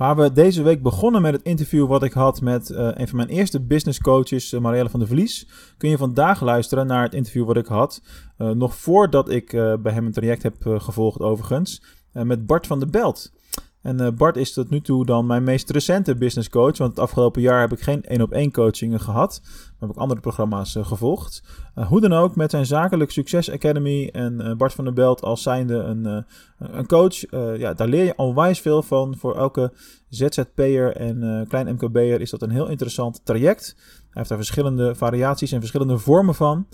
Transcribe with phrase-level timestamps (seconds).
[0.00, 3.16] Waar we deze week begonnen met het interview wat ik had met uh, een van
[3.16, 5.46] mijn eerste business coaches, uh, Marielle van der Vlies.
[5.76, 8.02] Kun je vandaag luisteren naar het interview wat ik had.
[8.38, 9.50] Uh, nog voordat ik
[9.82, 11.82] bij hem een traject heb gevolgd overigens.
[12.12, 13.32] met Bart van der Belt.
[13.82, 16.78] En uh, Bart is tot nu toe dan mijn meest recente business coach.
[16.78, 19.40] Want het afgelopen jaar heb ik geen één op één coachingen gehad.
[19.42, 21.42] Maar heb ik andere programma's uh, gevolgd.
[21.76, 25.42] Uh, hoe dan ook, met zijn Zakelijk Succes Academy en Bart van der Belt als
[25.42, 26.24] zijnde een,
[26.58, 27.20] een coach.
[27.58, 29.16] ja, daar leer je onwijs veel van.
[29.16, 29.72] Voor elke
[30.08, 33.74] ZZP'er en klein MKB'er is dat een heel interessant traject.
[33.76, 36.66] Hij heeft daar verschillende variaties en verschillende vormen van.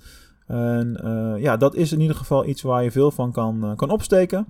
[0.46, 3.76] En uh, ja, dat is in ieder geval iets waar je veel van kan, uh,
[3.76, 4.46] kan opsteken.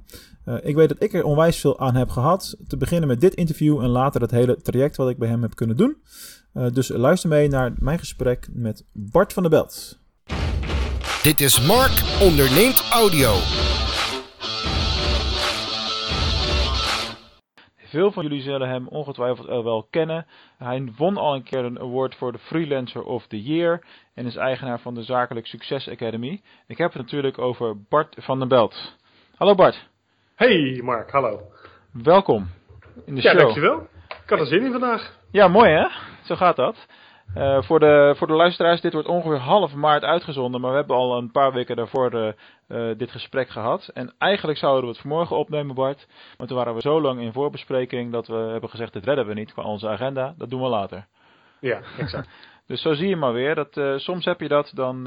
[0.49, 2.57] Uh, ik weet dat ik er onwijs veel aan heb gehad.
[2.67, 5.55] Te beginnen met dit interview en later het hele traject wat ik bij hem heb
[5.55, 5.97] kunnen doen.
[6.73, 9.99] dus luister mee naar mijn gesprek met Bart van der Belt.
[11.23, 13.35] Dit is Mark Onderneemt Audio.
[17.97, 20.27] Veel van jullie zullen hem ongetwijfeld wel kennen.
[20.59, 23.83] Hij won al een keer een award voor de Freelancer of the Year
[24.15, 26.43] en is eigenaar van de Zakelijk Succes Academy.
[26.67, 28.97] Ik heb het natuurlijk over Bart van der Belt.
[29.37, 29.89] Hallo Bart.
[30.35, 31.41] Hey Mark, hallo.
[31.93, 32.51] Welkom
[33.07, 33.39] in de ja, show.
[33.39, 33.89] Ja, dankjewel.
[34.09, 35.19] Ik had er zin in vandaag.
[35.31, 35.87] Ja, mooi hè?
[36.23, 36.87] Zo gaat dat.
[37.35, 40.97] Uh, voor, de, voor de luisteraars, dit wordt ongeveer half maart uitgezonden, maar we hebben
[40.97, 42.29] al een paar weken daarvoor uh,
[42.69, 43.91] uh, dit gesprek gehad.
[43.95, 46.07] En eigenlijk zouden we het vanmorgen opnemen, Bart.
[46.39, 49.35] Maar toen waren we zo lang in voorbespreking dat we hebben gezegd, dit redden we
[49.35, 51.07] niet qua onze agenda, dat doen we later.
[51.61, 52.29] Ja, exact.
[52.67, 55.05] dus zo zie je maar weer, dat soms heb je dat, dan,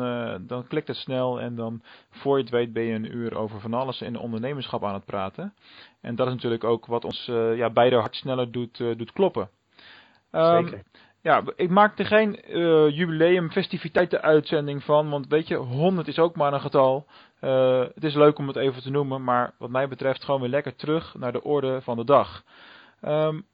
[0.47, 3.59] dan klikt het snel en dan voor je het weet ben je een uur over
[3.59, 5.53] van alles in de ondernemerschap aan het praten.
[6.01, 9.49] En dat is natuurlijk ook wat ons ja, beide hart sneller doet, doet kloppen.
[10.31, 10.83] Um, Zeker.
[11.21, 16.19] Ja, ik maak er geen uh, jubileum festiviteiten uitzending van, want weet je, 100 is
[16.19, 17.05] ook maar een getal.
[17.41, 20.49] Uh, het is leuk om het even te noemen, maar wat mij betreft gewoon weer
[20.49, 22.43] lekker terug naar de orde van de dag.
[23.07, 23.45] Um,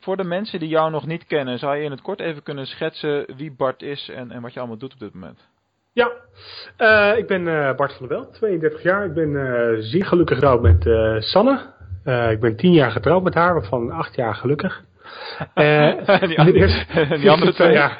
[0.00, 2.66] voor de mensen die jou nog niet kennen, zou je in het kort even kunnen
[2.66, 5.48] schetsen wie Bart is en, en wat je allemaal doet op dit moment?
[5.92, 6.10] Ja,
[6.78, 7.44] uh, ik ben
[7.76, 9.04] Bart van der Belt, 32 jaar.
[9.04, 10.82] Ik ben zeer gelukkig getrouwd met
[11.24, 11.60] Sanne.
[12.30, 14.84] ik ben 10 jaar getrouwd met haar, waarvan 8 jaar gelukkig.
[15.54, 17.72] Uh, die, andere, eerste, die andere twee?
[17.72, 17.96] Ja,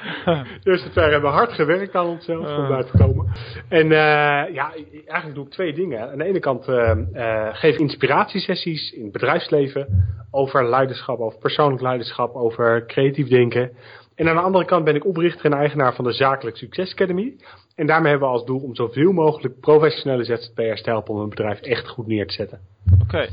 [0.63, 2.59] de eerste twee hebben hard gewerkt aan onszelf uh.
[2.59, 3.33] om buiten te komen.
[3.69, 4.73] En uh, ja,
[5.07, 6.11] eigenlijk doe ik twee dingen.
[6.11, 6.65] Aan de ene kant
[7.53, 9.87] geef ik inspiratiesessies in het bedrijfsleven
[10.31, 13.71] over leiderschap, over persoonlijk leiderschap, over creatief denken.
[14.15, 17.35] En aan de andere kant ben ik oprichter en eigenaar van de Zakelijk Succes Academy.
[17.75, 21.29] En daarmee hebben we als doel om zoveel mogelijk professionele ZZP'ers te helpen om hun
[21.29, 22.61] bedrijf echt goed neer te zetten.
[23.03, 23.29] Oké.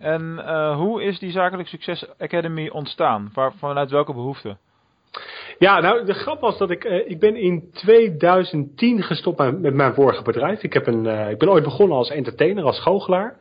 [0.00, 3.30] En uh, hoe is die Zakelijk Succes Academy ontstaan?
[3.34, 4.56] Waar, vanuit welke behoefte?
[5.58, 9.94] Ja, nou de grap was dat ik, uh, ik ben in 2010 gestopt met, mijn
[9.94, 10.62] vorige bedrijf.
[10.62, 13.36] Ik, heb een, uh, ik ben ooit begonnen als entertainer, als goochelaar.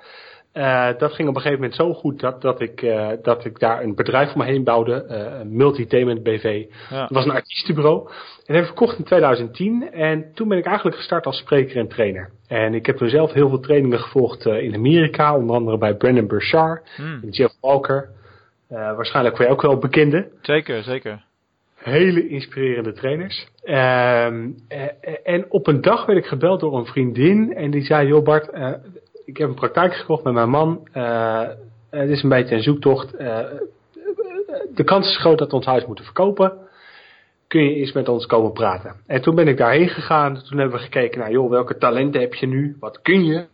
[0.54, 3.60] Uh, dat ging op een gegeven moment zo goed dat, dat, ik, uh, dat ik
[3.60, 6.66] daar een bedrijf om me heen bouwde, uh, een Multitainment BV.
[6.90, 7.00] Ja.
[7.00, 8.08] Dat was een artiestenbureau.
[8.08, 11.78] En dat heb ik verkocht in 2010 en toen ben ik eigenlijk gestart als spreker
[11.78, 12.30] en trainer.
[12.48, 16.28] En ik heb toen zelf heel veel trainingen gevolgd in Amerika, onder andere bij Brandon
[16.28, 17.20] Burchard hmm.
[17.24, 18.10] en Jeff Walker.
[18.68, 20.28] waarschijnlijk voor jou ook wel bekende.
[20.42, 21.24] Zeker, zeker.
[21.76, 23.48] Hele inspirerende trainers.
[23.64, 24.50] Ehm,
[25.24, 28.50] en op een dag werd ik gebeld door een vriendin en die zei, joh Bart,
[29.30, 30.88] ik heb een praktijk gekocht met mijn man.
[30.94, 31.48] Uh,
[31.90, 33.14] het is een beetje een zoektocht.
[33.20, 33.40] Uh,
[34.74, 36.54] de kans is groot dat we ons huis moeten verkopen.
[37.48, 38.96] Kun je eens met ons komen praten?
[39.08, 40.44] En toen ben ik daarheen gegaan.
[40.44, 42.76] Toen hebben we gekeken naar, joh, welke talenten heb je nu?
[42.80, 43.46] Wat kun je?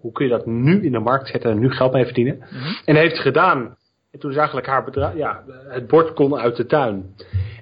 [0.00, 2.34] Hoe kun je dat nu in de markt zetten en nu geld mee verdienen?
[2.34, 2.76] Mm -hmm.
[2.84, 3.76] En heeft gedaan.
[4.12, 7.14] En toen is eigenlijk haar bedrijf, ja, het bord kon uit de tuin.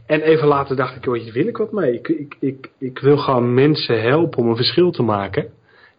[0.06, 1.92] En even later dacht ik, joh, hier wil ik wat mee.
[1.92, 5.50] Ik, ik, ik, ik wil gewoon mensen helpen om een verschil te maken.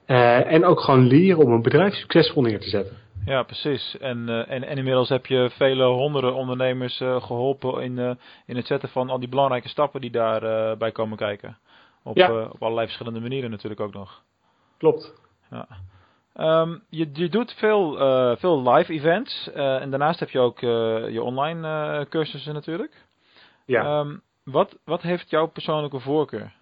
[0.08, 2.98] Uh, en ook gewoon leren om een bedrijf succesvol neer te zetten.
[3.26, 3.98] Ja, precies.
[3.98, 8.68] En, uh, en, en inmiddels heb je vele honderden ondernemers uh, geholpen in, in het
[8.68, 11.58] zetten van al die belangrijke stappen die daarbij bij komen kijken.
[12.04, 12.42] Op, ja.
[12.44, 14.22] op allerlei verschillende manieren natuurlijk ook nog.
[14.78, 15.14] Klopt.
[15.50, 15.68] Ja.
[16.62, 17.96] Um, je, je doet veel,
[18.38, 23.06] veel live events en daarnaast heb je ook je online cursussen natuurlijk.
[23.66, 24.00] Ja.
[24.00, 26.54] Um, wat, wat heeft jouw persoonlijke voorkeur?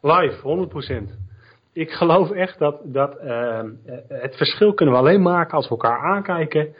[0.00, 0.68] Live,
[1.10, 1.35] 100%
[1.76, 3.60] ik geloof echt dat, dat uh,
[4.08, 6.74] het verschil kunnen we alleen maken als we elkaar aankijken.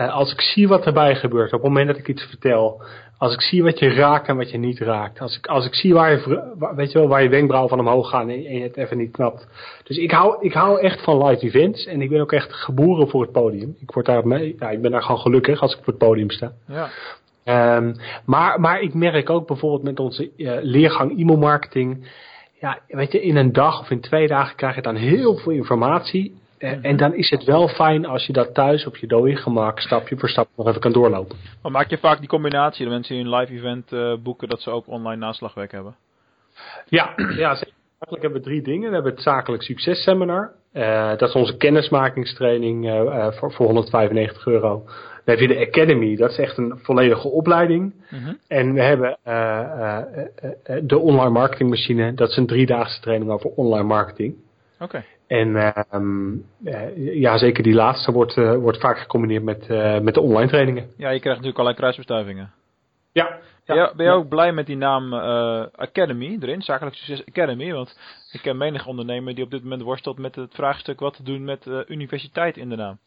[0.00, 2.82] Uh, als ik zie wat erbij gebeurt, op het moment dat ik iets vertel.
[3.18, 5.20] Als ik zie wat je raakt en wat je niet raakt.
[5.20, 8.10] Als ik, als ik zie waar je, weet je wel, waar je wenkbrauwen van omhoog
[8.10, 9.48] gaan en, en je het even niet knapt.
[9.84, 11.86] Dus ik hou, ik hou echt van live events.
[11.86, 13.76] En ik ben ook echt geboren voor het podium.
[13.80, 16.30] Ik, word daar mee, ja, ik ben daar gewoon gelukkig als ik op het podium
[16.30, 16.52] sta.
[16.66, 16.88] Ja.
[17.76, 22.08] Um, maar, maar ik merk ook bijvoorbeeld met onze uh, leergang e-mailmarketing
[22.60, 25.52] ja, weet je, in een dag of in twee dagen krijg je dan heel veel
[25.52, 26.40] informatie.
[26.58, 29.80] Eh, En dan is het wel fijn als je dat thuis op je dode gemak
[29.80, 31.36] stapje voor stapje nog even kan doorlopen.
[31.62, 34.60] Maar maak je vaak die combinatie, de mensen die een live event uh, boeken, dat
[34.60, 35.96] ze ook online naslagwerk hebben?
[36.88, 37.12] Ja,
[37.44, 37.74] ja zeker.
[37.98, 38.88] Eigenlijk hebben we drie dingen.
[38.88, 40.52] We hebben het zakelijk successeminar.
[40.72, 44.84] Uh, dat is onze kennismakingstraining uh, voor, voor 195 euro.
[45.26, 47.94] We hebben de Academy, dat is echt een volledige opleiding.
[48.10, 48.38] Mm -hmm.
[48.48, 49.18] En we hebben
[50.86, 54.34] de online marketingmachine, dat is een driedaagse training over online marketing.
[54.80, 54.84] Oké.
[54.84, 55.04] Okay.
[55.26, 56.44] En um,
[56.94, 59.68] ja, zeker die laatste wordt, wordt vaak gecombineerd met,
[60.02, 60.82] met de online trainingen.
[60.82, 62.52] Ja, je krijgt natuurlijk allerlei kruisbestuivingen.
[63.12, 63.38] Ja.
[63.64, 67.72] Ja, ben je ook blij met die naam uh, Academy erin, Zakelijk Succes Academy?
[67.72, 67.98] Want
[68.32, 71.44] ik ken menig ondernemer die op dit moment worstelt met het vraagstuk wat te doen
[71.44, 72.98] met uh, universiteit in de naam.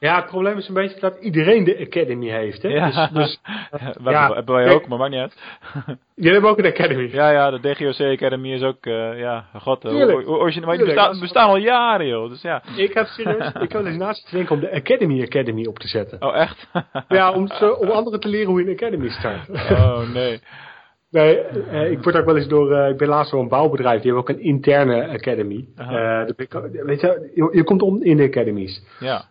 [0.00, 2.62] Ja, het probleem is een beetje dat iedereen de Academy heeft.
[2.62, 2.68] Hè?
[2.68, 3.40] Ja, dus, dus,
[4.04, 5.36] ja, hebben wij ook, maar maakt niet uit.
[6.14, 7.08] Jullie hebben ook een Academy.
[7.12, 10.26] Ja, ja, de DGOC Academy is ook, uh, ja, god, tuurlijk,
[10.64, 12.28] maar die bestaan, bestaan al jaren, joh.
[12.28, 12.62] Dus ja.
[12.76, 16.22] Ik had serieus, ik had eens naast denken om de Academy Academy op te zetten.
[16.22, 16.66] Oh, echt?
[17.08, 19.48] ja, om, zo, om anderen te leren hoe je een Academy start.
[19.70, 20.40] oh, nee.
[21.10, 21.38] Nee,
[21.72, 24.12] uh, ik word ook wel eens door, uh, ik ben laatst door een bouwbedrijf, die
[24.12, 25.68] hebben ook een interne academy.
[25.78, 26.22] Uh,
[26.84, 28.82] weet je, je, je komt om in de academies.
[29.00, 29.29] Ja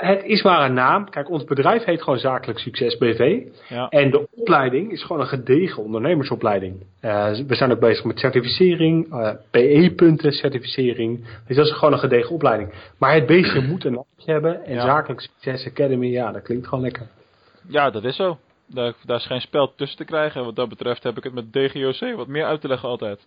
[0.00, 1.10] het is maar een naam.
[1.10, 3.42] Kijk, ons bedrijf heet gewoon Zakelijk Succes BV.
[3.68, 3.88] Ja.
[3.88, 6.82] En de opleiding is gewoon een gedegen ondernemersopleiding.
[7.02, 11.26] Uh, we zijn ook bezig met certificering, uh, PE-punten certificering.
[11.46, 12.72] Dus dat is gewoon een gedegen opleiding.
[12.98, 14.64] Maar het beestje moet een naamje hebben.
[14.64, 14.84] En ja.
[14.84, 17.06] Zakelijk Succes Academy, ja, dat klinkt gewoon lekker.
[17.68, 18.38] Ja, dat is zo.
[18.66, 20.44] Daar, daar is geen spel tussen te krijgen.
[20.44, 23.26] Wat dat betreft heb ik het met DGOC wat meer uit te leggen altijd.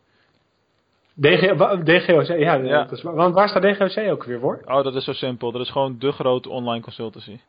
[1.22, 2.54] DG, DGOC, ja.
[2.54, 2.90] ja.
[2.90, 4.62] Is, want waar staat DGOC ook weer voor?
[4.66, 5.52] Oh, dat is zo simpel.
[5.52, 7.40] Dat is gewoon de grote online consultancy.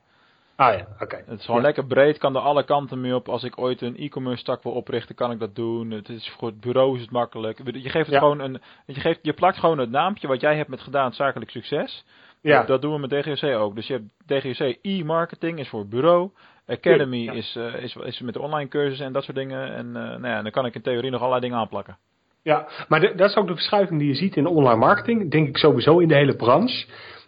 [0.56, 1.02] Ah ja, oké.
[1.02, 1.22] Okay.
[1.26, 1.66] Het is gewoon ja.
[1.66, 3.28] lekker breed, kan er alle kanten mee op.
[3.28, 5.90] Als ik ooit een e-commerce tak wil oprichten, kan ik dat doen.
[5.90, 7.58] Het is voor het bureau is het makkelijk.
[7.64, 8.18] Je geeft het ja.
[8.18, 11.50] gewoon een, je, geeft, je plakt gewoon het naampje wat jij hebt met gedaan, zakelijk
[11.50, 12.04] succes.
[12.40, 12.64] Ja.
[12.64, 13.74] Dat, doen we met DGOC ook.
[13.74, 16.30] Dus je hebt DGOC e-marketing is voor bureau.
[16.66, 17.32] Academy ja.
[17.32, 19.74] is, uh, is, is met de online cursussen en dat soort dingen.
[19.74, 21.98] En uh, nou ja, dan kan ik in theorie nog allerlei dingen aanplakken.
[22.44, 25.30] Ja, maar de, dat is ook de verschuiving die je ziet in online marketing.
[25.30, 26.86] Denk ik sowieso in de hele branche.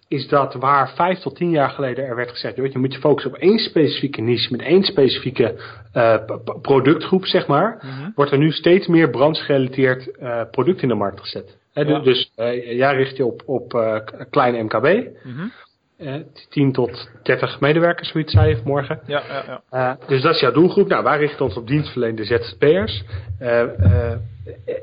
[0.09, 3.33] Is dat waar vijf tot tien jaar geleden er werd gezegd: je moet je focussen
[3.33, 5.55] op één specifieke niche met één specifieke
[5.95, 6.17] uh,
[6.63, 7.79] productgroep, zeg maar.
[7.83, 8.11] Mhm.
[8.15, 11.57] Wordt er nu steeds meer branchegerelateerd uh, product in de markt gezet.
[11.73, 11.99] He, Ja.
[11.99, 13.69] Dus uh, jij richt je op, op
[14.31, 15.09] kleine MKB.
[15.25, 15.47] Mhm.
[16.49, 19.01] 10 tot 30 medewerkers, zoiets zei je vanmorgen.
[19.07, 19.99] Ja, ja, ja.
[19.99, 20.89] Uh, dus dat is jouw doelgroep.
[20.89, 23.05] Nou, wij richten ons op dienstverlenende ZZP'ers.
[23.41, 23.61] Uh,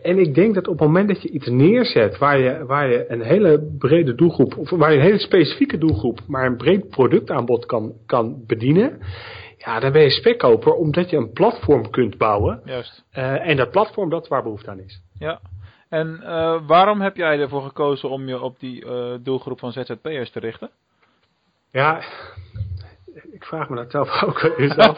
[0.03, 3.05] en ik denk dat op het moment dat je iets neerzet waar je, waar je
[3.07, 7.65] een hele brede doelgroep, of waar je een hele specifieke doelgroep, maar een breed productaanbod
[7.65, 8.99] kan, kan bedienen.
[9.57, 12.61] Ja, dan ben je spekkoper omdat je een platform kunt bouwen.
[12.65, 13.03] Juist.
[13.11, 15.01] en dat platform, dat waar behoefte aan is.
[15.19, 15.39] Ja.
[15.89, 16.21] En
[16.67, 18.85] waarom heb jij ervoor gekozen om je op die
[19.21, 20.69] doelgroep van ZZP'ers te richten?
[21.73, 22.03] Ja,
[23.31, 24.95] ik vraag me dat zelf ook eens af.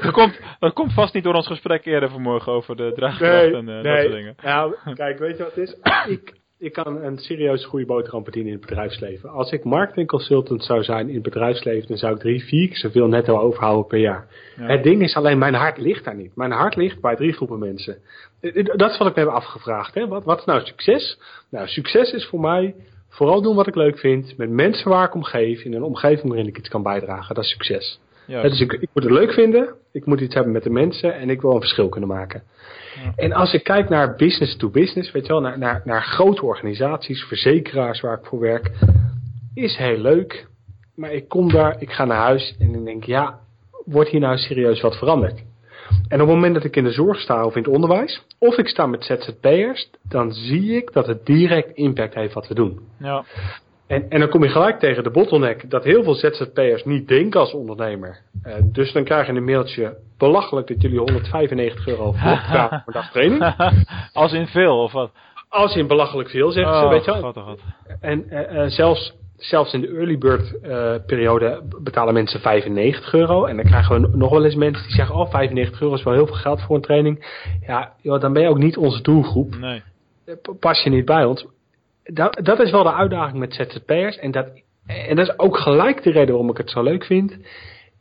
[0.00, 3.54] dat, komt, dat komt vast niet door ons gesprek eerder vanmorgen over de draagkracht nee,
[3.54, 3.82] en uh, nee.
[3.82, 4.34] dat soort dingen.
[4.42, 5.76] Nou, kijk, weet je wat het is?
[6.16, 9.30] ik, ik kan een serieus goede boterham verdienen in het bedrijfsleven.
[9.30, 13.06] Als ik marketingconsultant zou zijn in het bedrijfsleven, dan zou ik drie, vier keer zoveel
[13.06, 14.28] netto overhouden per jaar.
[14.56, 14.66] Ja.
[14.66, 16.36] Het ding is alleen, mijn hart ligt daar niet.
[16.36, 17.98] Mijn hart ligt bij drie groepen mensen.
[18.76, 19.94] Dat is wat ik me heb afgevraagd.
[19.94, 20.08] Hè?
[20.08, 21.20] Wat, wat is nou succes?
[21.50, 22.74] Nou, succes is voor mij
[23.16, 26.28] vooral doen wat ik leuk vind, met mensen waar ik om geef, in een omgeving
[26.28, 27.34] waarin ik iets kan bijdragen.
[27.34, 28.00] Dat is succes.
[28.26, 28.42] Ja.
[28.42, 31.30] Dus ik, ik, moet het leuk vinden, ik moet iets hebben met de mensen en
[31.30, 32.42] ik wil een verschil kunnen maken.
[32.94, 33.12] Ja.
[33.16, 36.44] En als ik kijk naar business to business, weet je wel, naar, naar, naar grote
[36.44, 38.70] organisaties, verzekeraars waar ik voor werk,
[39.54, 40.46] is heel leuk.
[40.94, 43.38] Maar ik kom daar, ik ga naar huis en ik denk, ja,
[43.84, 45.42] wordt hier nou serieus wat veranderd?
[46.08, 48.56] En op het moment dat ik in de zorg sta of in het onderwijs, of
[48.56, 52.80] ik sta met ZZP'ers, dan zie ik dat het direct impact heeft wat we doen.
[52.98, 53.24] Ja.
[53.86, 57.40] En, en dan kom je gelijk tegen de bottleneck dat heel veel ZZP'ers niet denken
[57.40, 58.18] als ondernemer.
[58.46, 62.12] Uh, dus dan krijg je een mailtje, belachelijk dat jullie 195 euro
[62.48, 63.54] vragen voor dagtraining.
[64.12, 65.10] als in veel, of wat?
[65.48, 67.32] Als in belachelijk veel, zeggen oh, ze, weet je wel.
[67.34, 67.52] Oh.
[68.00, 73.44] En uh, uh, zelfs zelfs in de early bird uh, periode betalen mensen 95 euro.
[73.44, 76.14] En dan krijgen we nog wel eens mensen die zeggen: Oh, 95 euro is wel
[76.14, 77.44] heel veel geld voor een training.
[77.66, 79.56] Ja, joh, dan ben je ook niet onze doelgroep.
[79.56, 79.82] Nee.
[80.60, 81.46] Pas je niet bij ons.
[82.04, 84.16] Dat, dat is wel de uitdaging met ZZP'ers.
[84.16, 84.46] En dat,
[84.86, 87.36] en dat is ook gelijk de reden waarom ik het zo leuk vind.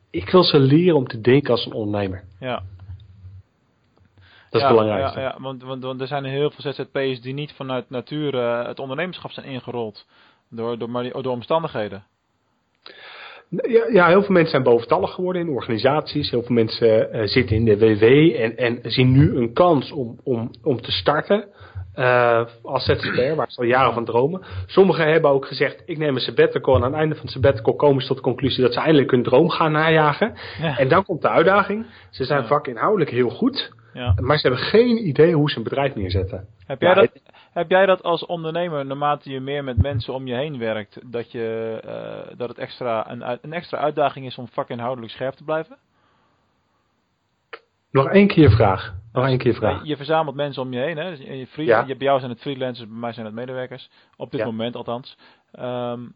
[0.09, 2.23] Ik wil ze leren om te denken als een ondernemer.
[2.39, 2.63] Ja.
[4.49, 5.15] Dat is ja, belangrijk.
[5.15, 8.67] Ja, ja want, want, want, er zijn heel veel ZZP'ers die niet vanuit nature uh,
[8.67, 10.05] het ondernemerschap zijn ingerold.
[10.55, 12.03] Door, door, maar die, door omstandigheden.
[13.49, 16.29] Ja, ja, heel veel mensen zijn boventallig geworden in organisaties.
[16.29, 18.03] Heel veel mensen uh, zitten in de WW
[18.41, 21.47] en, en zien nu een kans om, om, om te starten.
[21.95, 24.41] uh, als ZZP'er, waar ze al jaren van dromen.
[24.65, 27.75] Sommigen hebben ook gezegd, ik neem een sabbatical en aan het einde van het sabbatical
[27.75, 30.33] komen ze tot de conclusie dat ze eindelijk hun droom gaan najagen.
[30.61, 30.77] Ja.
[30.77, 31.85] En dan komt de uitdaging.
[32.09, 34.13] Ze zijn vakinhoudelijk heel goed, ja.
[34.21, 36.47] maar ze hebben geen idee hoe ze een bedrijf neerzetten.
[36.65, 37.11] Heb jij, dat,
[37.51, 41.31] heb jij dat als ondernemer, naarmate je meer met mensen om je heen werkt, dat,
[41.31, 45.77] je, uh, dat het extra, een, een extra uitdaging is om vakinhoudelijk scherp te blijven?
[47.91, 48.93] Nog één keer vraag.
[49.13, 49.85] Nog één keer vraag.
[49.85, 50.97] Je verzamelt mensen om je heen.
[50.97, 51.09] Hè?
[51.09, 51.85] Dus je free, ja.
[51.85, 53.89] Bij jou zijn het freelancers, bij mij zijn het medewerkers.
[54.17, 55.17] Op dit moment althans.
[55.59, 56.15] Um,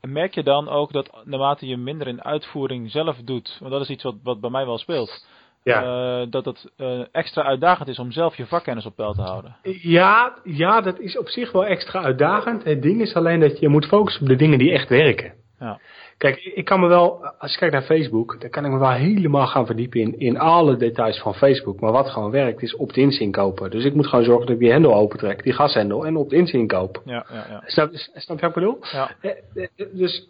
[0.00, 3.88] merk je dan ook dat naarmate je minder in uitvoering zelf doet, want dat is
[3.88, 5.26] iets wat, wat bij mij wel speelt,
[5.62, 5.82] ja.
[6.20, 9.56] Uh, dat het uh, extra uitdagend is om zelf je vakkennis op peil te houden.
[9.82, 12.64] Ja, ja, dat is op zich wel extra uitdagend.
[12.64, 15.32] Het ding is alleen dat je moet focussen op de dingen die echt werken.
[15.58, 15.80] Ja.
[16.20, 18.90] Kijk, ik kan me wel, als ik kijk naar Facebook, dan kan ik me wel
[18.90, 21.80] helemaal gaan verdiepen in, in alle details van Facebook.
[21.80, 23.70] Maar wat gewoon werkt is opt-ins inkopen.
[23.70, 27.02] Dus ik moet gewoon zorgen dat ik die hendel opentrek, die gashendel, en opt-ins inkoop.
[27.04, 27.62] Ja, ja, ja.
[27.64, 28.78] Snap, snap je wat ik bedoel?
[28.92, 29.10] Ja.
[29.20, 30.28] Eh, eh, dus,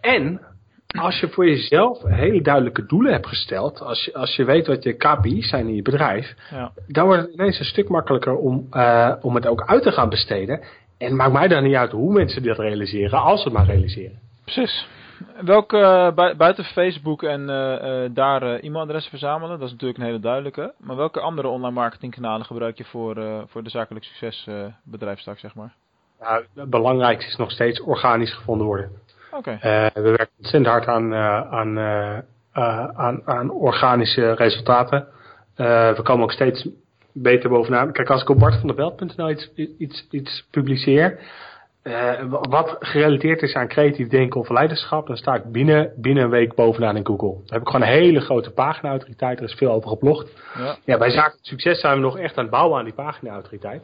[0.00, 0.40] en
[0.98, 4.82] als je voor jezelf hele duidelijke doelen hebt gesteld, als je, als je weet wat
[4.82, 6.72] je KPI's zijn in je bedrijf, ja.
[6.86, 10.08] dan wordt het ineens een stuk makkelijker om, uh, om het ook uit te gaan
[10.08, 10.60] besteden.
[10.98, 14.18] En maakt mij dan niet uit hoe mensen dat realiseren, als ze het maar realiseren.
[14.44, 14.86] Precies.
[15.40, 15.76] Welke,
[16.16, 20.74] uh, buiten Facebook en uh, daar e-mailadressen verzamelen, dat is natuurlijk een hele duidelijke.
[20.78, 24.46] Maar welke andere online marketingkanalen gebruik je voor, voor de zakelijk succes
[24.82, 25.74] bedrijfstak, zeg maar?
[26.20, 28.90] Nou, het belangrijkste is nog steeds organisch gevonden worden.
[29.32, 29.58] Oké.
[29.94, 31.78] we werken ontzettend hard aan, aan,
[32.96, 35.06] aan, aan organische resultaten.
[35.56, 36.68] we komen ook steeds
[37.12, 37.92] beter bovenaan.
[37.92, 41.18] Kijk, als ik op bartvandebelt.nl iets, iets, iets publiceer,
[41.82, 46.30] uh, wat gerelateerd is aan creatief denken of leiderschap, dan sta ik binnen, binnen een
[46.30, 47.28] week bovenaan in Google.
[47.28, 50.30] Dan heb ik gewoon een hele grote pagina-autoriteit, er is veel over geblogd.
[50.58, 50.76] Ja.
[50.84, 53.82] ja, bij zaken succes zijn we nog echt aan het bouwen aan die pagina-autoriteit.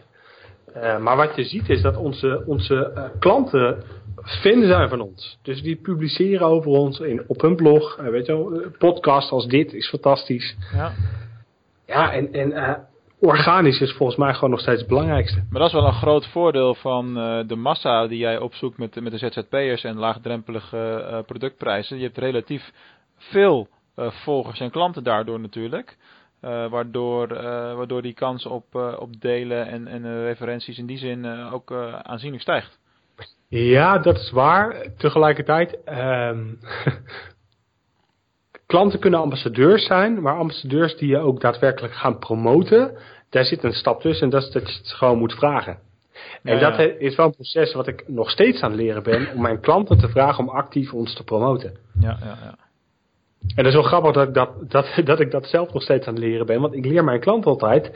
[0.77, 3.83] Uh, maar wat je ziet is dat onze, onze uh, klanten
[4.23, 5.39] fan zijn van ons.
[5.43, 7.97] Dus die publiceren over ons in, op hun blog.
[7.97, 10.57] weet je wel, podcast als dit is fantastisch.
[10.73, 10.93] Ja,
[11.87, 12.53] ja en, en
[13.21, 15.43] organisch is volgens mij gewoon nog steeds het belangrijkste.
[15.51, 19.01] Maar dat is wel een groot voordeel van uh, de massa die jij opzoekt met,
[19.01, 21.97] met de ZZP'ers en laagdrempelige uh, productprijzen.
[21.97, 22.73] Je hebt relatief
[23.17, 25.97] veel uh, volgers en klanten daardoor natuurlijk.
[26.71, 27.29] waardoor,
[27.77, 31.73] waardoor die kans op, op delen en, en referenties in die zin ook
[32.03, 32.79] aanzienlijk stijgt.
[33.49, 34.87] Ja, dat is waar.
[34.97, 36.45] Tegelijkertijd, ehm,
[38.67, 42.97] klanten kunnen ambassadeurs zijn, maar ambassadeurs die je ook daadwerkelijk gaan promoten,
[43.31, 45.79] daar zit een stap tussen en dat is dat je het gewoon moet vragen.
[46.43, 49.41] En dat is wel een proces wat ik nog steeds aan het leren ben, om
[49.41, 51.77] mijn klanten te vragen om actief ons te promoten.
[52.01, 52.57] Ja, ja, ja.
[53.41, 56.07] En dat is wel grappig dat ik dat, dat, dat ik dat zelf nog steeds
[56.07, 57.93] aan het leren ben, want ik leer mijn klant altijd,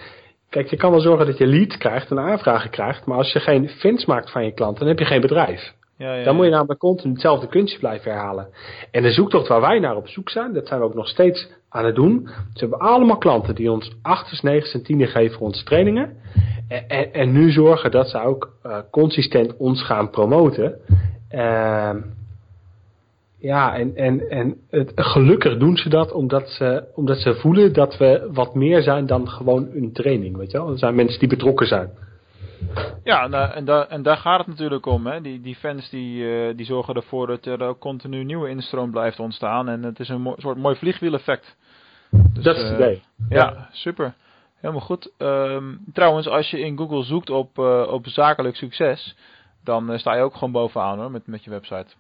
[0.52, 3.40] kijk, je kan wel zorgen dat je lead krijgt en aanvragen krijgt, maar als je
[3.40, 5.72] geen fans maakt van je klant, dan heb je geen bedrijf.
[5.96, 8.48] Ja, ja, dan moet je namelijk continu hetzelfde kunstje blijven herhalen.
[8.90, 11.48] En de zoektocht waar wij naar op zoek zijn, dat zijn we ook nog steeds
[11.68, 12.28] aan het doen.
[12.54, 16.16] Ze hebben allemaal klanten die ons 8, 9 en 10 geven voor onze trainingen.
[16.68, 20.74] En, en, en, nu zorgen dat ze ook uh, consistent ons gaan promoten.
[21.30, 21.90] Uh,
[23.42, 27.96] ja, en, en, en het, gelukkig doen ze dat omdat ze, omdat ze voelen dat
[27.96, 30.36] we wat meer zijn dan gewoon een training.
[30.36, 30.70] Weet je wel?
[30.70, 31.90] Er zijn mensen die betrokken zijn.
[33.04, 33.22] Ja,
[33.54, 35.06] en, daar, en daar gaat het natuurlijk om.
[35.06, 35.20] Hè.
[35.20, 39.20] Die, die fans die, uh, die zorgen ervoor dat er ook continu nieuwe instroom blijft
[39.20, 39.68] ontstaan.
[39.68, 41.56] En het is een mo soort mooi vliegwieleffect.
[42.10, 43.02] Dus, dat is het uh, idee.
[43.28, 44.14] Ja, ja, super.
[44.60, 45.12] Helemaal goed.
[45.18, 49.16] Um, trouwens, als je in Google zoekt op, uh, op zakelijk succes,
[49.64, 51.94] dan sta je ook gewoon bovenaan hoor, met, met je website.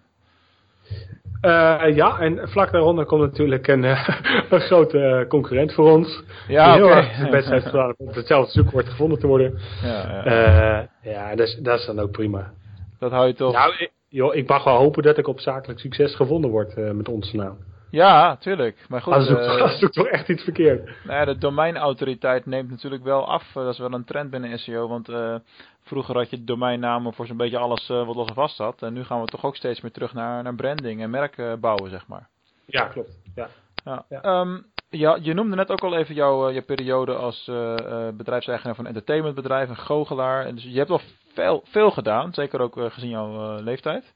[1.42, 4.08] Uh, ja, en vlak daaronder komt natuurlijk een, uh,
[4.50, 6.22] een grote concurrent voor ons.
[6.48, 9.58] Ja, die heel erg zijn best heeft gedaan om op hetzelfde zoekwoord gevonden te worden.
[9.82, 10.82] Ja, ja.
[11.02, 12.52] Uh, ja dat, is, dat is dan ook prima.
[12.98, 13.52] Dat hou je toch?
[13.52, 17.08] Nou, ik, joh, ik mag wel hopen dat ik op zakelijk succes gevonden word met
[17.08, 17.58] onze naam.
[17.92, 18.84] Ja, tuurlijk.
[18.88, 19.28] Maar goed.
[19.28, 20.84] Uh, zoekt toch echt iets verkeerd.
[20.84, 23.50] Nou ja, de domeinautoriteit neemt natuurlijk wel af.
[23.52, 24.88] dat is wel een trend binnen SEO.
[24.88, 25.34] Want uh,
[25.82, 28.82] Vroeger had je domeinnamen voor zo'n beetje alles uh, wat los en vast zat.
[28.82, 31.90] En nu gaan we toch ook steeds meer terug naar, naar branding en merken bouwen,
[31.90, 32.28] zeg maar.
[32.66, 33.18] Ja, klopt.
[33.34, 33.48] Ja.
[33.84, 34.04] Ja.
[34.08, 34.40] Ja.
[34.40, 38.74] Um, ja, je noemde net ook al even jouw, uh, je periode als uh, bedrijfseigenaar
[38.74, 40.54] van een entertainmentbedrijf, een goochelaar.
[40.54, 41.00] Dus je hebt wel
[41.34, 44.14] veel, veel gedaan, zeker ook gezien jouw leeftijd.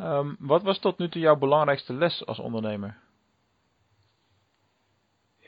[0.00, 2.96] Um, wat was tot nu toe jouw belangrijkste les als ondernemer?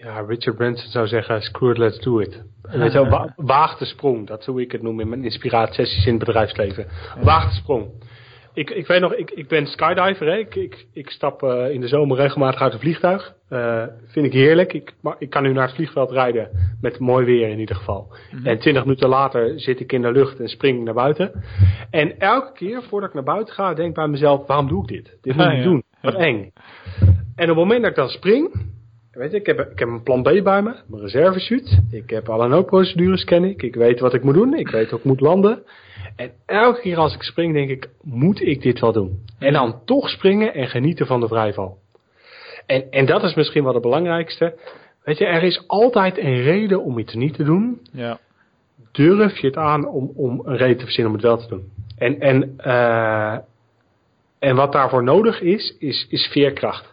[0.03, 2.43] Ja, Richard Branson zou zeggen, screw it, let's do it.
[2.63, 4.27] weet je wel, waag de sprong.
[4.27, 6.87] Dat is hoe ik het noem in mijn inspiratiesessies in het bedrijfsleven.
[7.21, 7.91] Waag de sprong.
[8.55, 10.27] ik, ik weet nog, ik, ik ben skydiver.
[10.27, 10.37] Hè.
[10.37, 13.35] Ik, ik, ik stap uh, in de zomer regelmatig uit een vliegtuig.
[13.51, 14.73] Uh, vind ik heerlijk.
[14.73, 16.49] Ik, maar ik kan nu naar het vliegveld rijden
[16.81, 18.07] met mooi weer in ieder geval.
[18.09, 18.47] Mm -hmm.
[18.47, 21.45] En twintig minuten later zit ik in de lucht en spring naar buiten.
[21.91, 24.89] En elke keer voordat ik naar buiten ga, denk ik bij mezelf, waarom doe ik
[24.89, 25.19] dit?
[25.21, 25.83] Dit moet ik niet doen.
[26.01, 26.53] Wat eng.
[27.37, 28.71] En op het moment dat ik dan spring,
[29.13, 31.79] weet je, ik heb, ik heb een plan B bij me, mijn reserveshoot.
[31.91, 33.63] Ik heb alle noodprocedures ken ik.
[33.63, 34.55] Ik weet wat ik moet doen.
[34.55, 35.63] Ik weet hoe ik moet landen.
[36.17, 39.25] En elke keer als ik spring, denk ik, moet ik dit wel doen?
[39.39, 41.79] En dan toch springen en genieten van de vrijval.
[42.67, 44.55] En, en dat is misschien wel het belangrijkste.
[45.05, 47.81] Weet je, er is altijd een reden om iets niet te doen.
[47.93, 48.19] Ja.
[48.93, 51.71] Durf je het aan om, om een reden te verzinnen om het wel te doen.
[51.99, 53.39] En, en, uh,
[54.39, 56.92] en wat daarvoor nodig is, is, is veerkracht.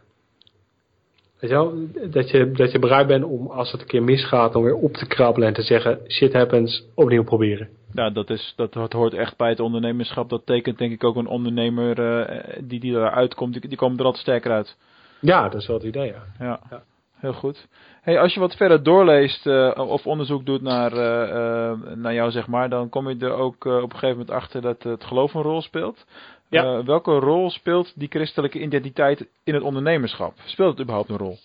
[1.39, 1.73] Weet je wel?
[2.11, 4.93] Dat je, dat je bereid bent om, als het een keer misgaat, om weer op
[4.93, 7.69] te krabbelen en te zeggen, shit happens, opnieuw proberen.
[7.93, 10.29] Ja, dat, is, dat, dat hoort echt bij het ondernemerschap.
[10.29, 13.97] Dat tekent denk ik ook een ondernemer uh, die, die eruit komt, die, die komen
[13.97, 14.77] er altijd sterker uit.
[15.19, 16.23] Ja, dat is wel het idee, ja.
[16.39, 16.83] Ja, ja.
[17.15, 17.67] heel goed.
[18.01, 22.47] Hey, als je wat verder doorleest uh, of onderzoek doet naar, uh, naar jou, zeg
[22.47, 25.41] maar, dan kom je er ook op een gegeven moment achter dat het geloof een
[25.41, 26.05] rol speelt.
[26.49, 26.83] Ja.
[26.83, 30.33] welke rol speelt die christelijke identiteit in het ondernemerschap?
[30.45, 31.37] Speelt het überhaupt een rol?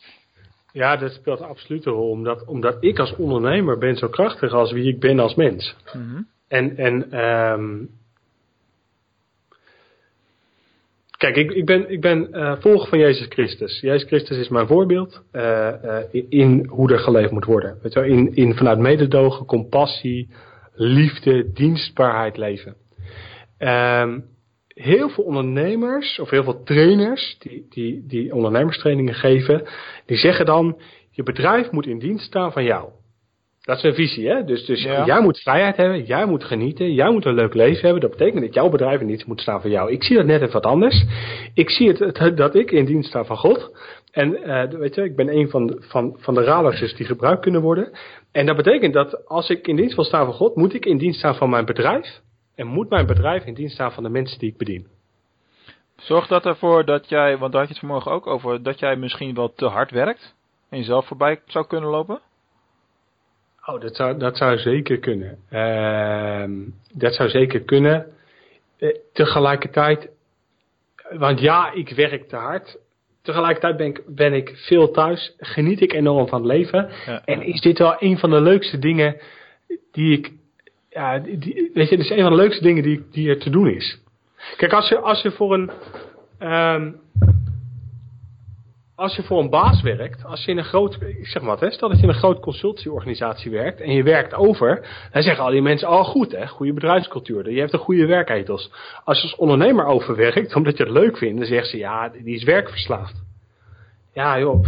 [0.73, 2.11] Ja, dat speelt absoluut een rol.
[2.11, 5.77] Omdat, omdat ik als ondernemer ben zo krachtig als wie ik ben als mens.
[5.93, 6.27] Mm -hmm.
[6.49, 7.91] En, en um,
[11.17, 13.81] kijk, ik, ik ben, ik ben uh, volger van Jezus Christus.
[13.81, 15.73] Jezus Christus is mijn voorbeeld uh,
[16.11, 17.79] in, in, hoe er geleefd moet worden.
[17.83, 18.09] Weet je wel?
[18.09, 20.29] In, in vanuit mededogen, compassie,
[20.75, 22.77] liefde, dienstbaarheid leven.
[23.59, 24.25] Um,
[24.75, 29.67] heel veel ondernemers of heel veel trainers die, die, die ondernemerstrainingen geven,
[30.07, 30.79] die zeggen dan,
[31.11, 32.89] je bedrijf moet in dienst staan van jou.
[33.65, 34.45] Dat is een visie, hè?
[34.45, 35.05] Dus, dus ja.
[35.05, 38.01] jij moet vrijheid hebben, jij moet genieten, jij moet een leuk leven hebben.
[38.01, 39.93] Dat betekent dat jouw bedrijf in dienst moet staan van jou.
[39.93, 41.05] Ik zie dat net even wat anders.
[41.55, 43.71] Ik zie het, het dat ik in dienst sta van God.
[44.11, 47.61] En uh, weet je, ik ben een van, van, van de radertjes die gebruikt kunnen
[47.61, 47.91] worden.
[48.33, 50.99] En dat betekent dat als ik in dienst wil staan van God, moet ik in
[50.99, 52.21] dienst staan van mijn bedrijf.
[52.55, 54.87] En moet mijn bedrijf in dienst staan van de mensen die ik bedien.
[55.97, 58.97] Zorgt dat ervoor dat jij, want daar had je het vanmorgen ook over, dat jij
[58.97, 60.35] misschien wel te hard werkt
[60.69, 62.21] en jezelf voorbij zou kunnen lopen?
[63.67, 65.39] Oh, dat zou, dat zou zeker kunnen.
[65.51, 68.07] Uh, dat zou zeker kunnen.
[68.79, 70.11] Uh, tegelijkertijd,
[71.11, 72.79] want ja, ik werk te hard.
[73.23, 76.91] Tegelijkertijd ben ik, ben ik veel thuis, geniet ik enorm van het leven.
[77.07, 77.23] Ja.
[77.25, 79.21] En is dit wel een van de leukste dingen
[79.93, 80.33] die ik,
[80.95, 83.69] ja, weet je, dit is een van de leukste dingen die, die er te doen
[83.69, 83.99] is.
[84.57, 85.71] Kijk, als je, als je voor een,
[86.53, 87.01] um,
[88.97, 91.61] als je voor een baas werkt, als je in een groot, ik zeg maar wat,
[91.61, 95.45] hè, stel dat je in een groot consultieorganisatie werkt en je werkt over, dan zeggen
[95.45, 98.71] al die mensen, oh goed hè, goede bedrijfscultuur, je hebt een goede werkethos.
[99.05, 102.35] Als je als ondernemer overwerkt, omdat je het leuk vindt, dan zeggen ze, ja, die
[102.35, 103.23] is werkverslaafd.
[104.13, 104.65] Ja joh,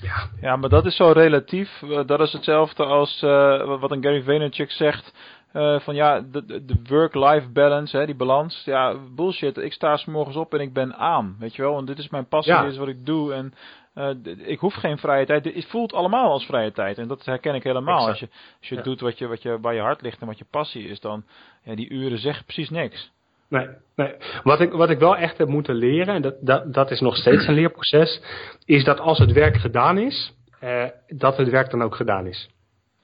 [0.00, 0.28] ja.
[0.40, 1.82] Ja, maar dat is zo relatief.
[2.06, 5.12] Dat is hetzelfde als uh, wat een Gary Vaynerchuk zegt.
[5.56, 8.62] Uh, van ja, de, de work-life balance, hè, die balans.
[8.64, 9.56] Ja, bullshit.
[9.56, 11.36] Ik sta s morgens op en ik ben aan.
[11.38, 12.62] Weet je wel, want dit is mijn passie, Ja.
[12.62, 13.32] dit is wat ik doe.
[13.32, 13.54] En
[13.94, 14.08] uh,
[14.48, 15.44] ik hoef geen vrije tijd.
[15.44, 16.98] Het voelt allemaal als vrije tijd.
[16.98, 18.08] En dat herken ik helemaal.
[18.08, 18.10] Exact.
[18.10, 18.82] Als je, als je Ja.
[18.82, 21.24] doet wat je, wat je bij je hart ligt en wat je passie is, dan
[21.62, 23.12] ja, die uren zeggen precies niks.
[23.48, 24.14] Nee, nee.
[24.42, 27.16] Wat, ik, wat ik wel echt heb moeten leren, en dat, dat, dat is nog
[27.16, 28.22] steeds een leerproces,
[28.64, 32.48] is dat als het werk gedaan is, eh, dat het werk dan ook gedaan is.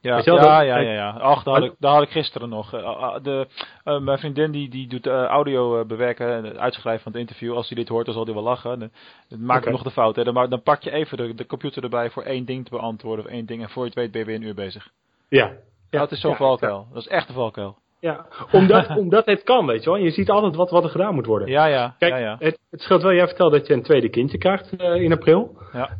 [0.03, 1.11] Ja, ja, dat- ja, ja, ja.
[1.11, 2.73] Ach, daar had ik, daar had ik gisteren nog.
[2.75, 3.47] Eh, de,
[3.85, 7.55] eh, mijn vriendin die, die doet eh, audio eh, bewerken, het uitschrijven van het interview.
[7.55, 8.79] Als hij dit hoort, dan zal hij wel lachen.
[8.79, 8.91] Dan,
[9.29, 10.17] dan maakt hij nog de fout.
[10.17, 10.25] Hè.
[10.25, 13.25] Dan, maar dan pak je even de, de computer erbij voor één ding te beantwoorden.
[13.25, 13.63] Of één ding.
[13.63, 14.89] En voor je het weet ben je weer een uur bezig.
[15.29, 15.53] Ja.
[15.91, 16.87] Ja, dat is zo'n ja, valkuil.
[16.93, 17.79] Dat is echt een valkuil.
[18.03, 19.99] Ja, omdat, omdat het kan, weet je wel.
[19.99, 21.49] Je ziet altijd wat, wat er gedaan moet worden.
[21.49, 21.95] Ja, ja.
[21.99, 22.37] Kijk, ja, ja.
[22.39, 23.13] Het, het scheelt wel.
[23.13, 25.57] Jij vertelde dat je een tweede kindje krijgt eh, in april.
[25.73, 25.91] ja.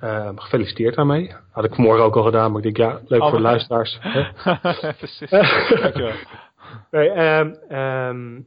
[0.00, 1.34] Eh, gefeliciteerd daarmee.
[1.52, 3.98] Had ik vanmorgen ook al gedaan, maar ik denk, ja, leuk Oh, voor de luisteraars.
[4.00, 4.22] hè.
[4.98, 5.30] Precies.
[5.80, 6.12] Dankjewel.
[6.90, 8.40] Nee, ehm, ehm,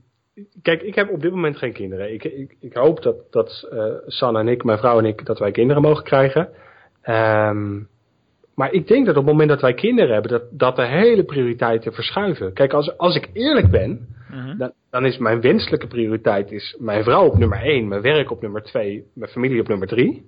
[0.62, 2.13] kijk, ik heb op dit moment geen kinderen.
[2.13, 3.67] Ik, ik, ik hoop dat, dat
[4.08, 6.49] Sanne en ik, mijn vrouw en ik, dat wij kinderen mogen krijgen.
[7.02, 7.80] Ehm,
[8.60, 11.24] maar ik denk dat op het moment dat wij kinderen hebben, dat, dat de hele
[11.24, 12.54] prioriteiten verschuiven.
[12.54, 14.58] Kijk, als, als ik eerlijk ben, Mhm.
[14.58, 18.41] dan, dan is mijn wenselijke prioriteit is mijn vrouw op nummer 1, mijn werk op
[18.41, 20.26] nummer 2, mijn familie op nummer 3.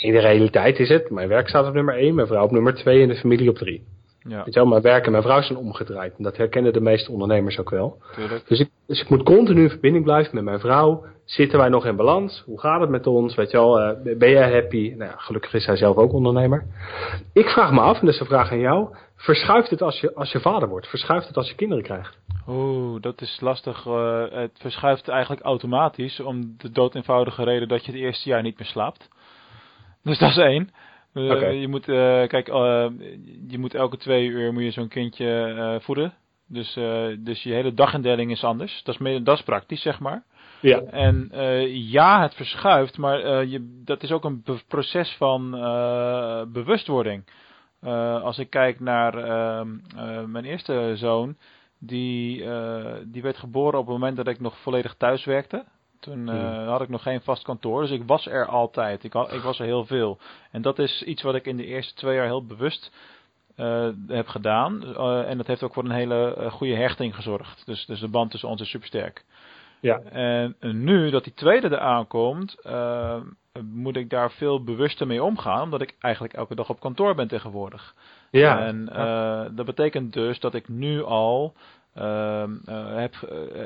[0.00, 2.74] In de realiteit is het, mijn werk staat op nummer 1, mijn vrouw op nummer
[2.74, 3.82] 2 en de familie op 3.
[4.28, 6.14] Ja, Weet je wel, mijn werk en mijn vrouw zijn omgedraaid.
[6.16, 7.98] En dat herkennen de meeste ondernemers ook wel.
[8.14, 8.48] tuurlijk.
[8.48, 11.04] Dus ik, dus ik moet continu in verbinding blijven met mijn vrouw.
[11.32, 12.42] Zitten wij nog in balans?
[12.46, 13.34] Hoe gaat het met ons?
[13.34, 14.94] Weet je wel, eh, ben jij happy?
[14.96, 16.64] Nou ja, gelukkig is hij zelf ook ondernemer.
[17.32, 18.96] Ik vraag me af, en dat is een vraag aan jou.
[19.16, 20.86] Verschuift het als je, als je vader wordt?
[20.86, 22.18] Verschuift het als je kinderen krijgt?
[22.48, 23.86] Oeh, dat is lastig.
[23.86, 28.42] eh, het verschuift eigenlijk automatisch om de dood eenvoudige reden dat je het eerste jaar
[28.42, 29.08] niet meer slaapt.
[30.02, 30.70] Dus dat is één.
[31.14, 31.46] Oké.
[31.46, 32.46] Je moet, kijk,
[33.48, 36.14] je moet elke twee uur moet je zo'n kindje voeden.
[36.48, 36.78] Dus,
[37.18, 38.82] dus je hele dagindeling is anders.
[38.82, 40.22] Dat is, dat is praktisch, zeg maar.
[40.62, 40.80] Ja.
[40.80, 46.42] En eh, ja, het verschuift, maar eh, je, dat is ook een proces van eh,
[46.46, 47.24] bewustwording.
[48.22, 51.36] Als ik kijk naar ehm, eh, mijn eerste zoon,
[51.78, 52.44] die,
[53.04, 55.64] die werd geboren op het moment dat ik nog volledig thuis werkte.
[56.00, 56.66] Toen Hmm.
[56.66, 59.04] had ik nog geen vast kantoor, dus ik was er altijd.
[59.04, 60.18] Ik, had, ik was er heel veel.
[60.50, 62.92] En dat is iets wat ik in de eerste twee jaar heel bewust
[64.06, 64.96] heb gedaan.
[65.24, 67.66] En dat heeft ook voor een hele goede hechting gezorgd.
[67.66, 69.24] Dus, dus de band tussen ons is supersterk.
[69.82, 70.00] Ja.
[70.00, 73.16] En nu dat die tweede er aankomt, eh,
[73.60, 77.28] moet ik daar veel bewuster mee omgaan, omdat ik eigenlijk elke dag op kantoor ben
[77.28, 77.94] tegenwoordig.
[78.30, 78.66] Ja.
[78.66, 81.54] En eh, dat betekent dus dat ik nu al
[81.94, 83.14] ehm, eh, heb,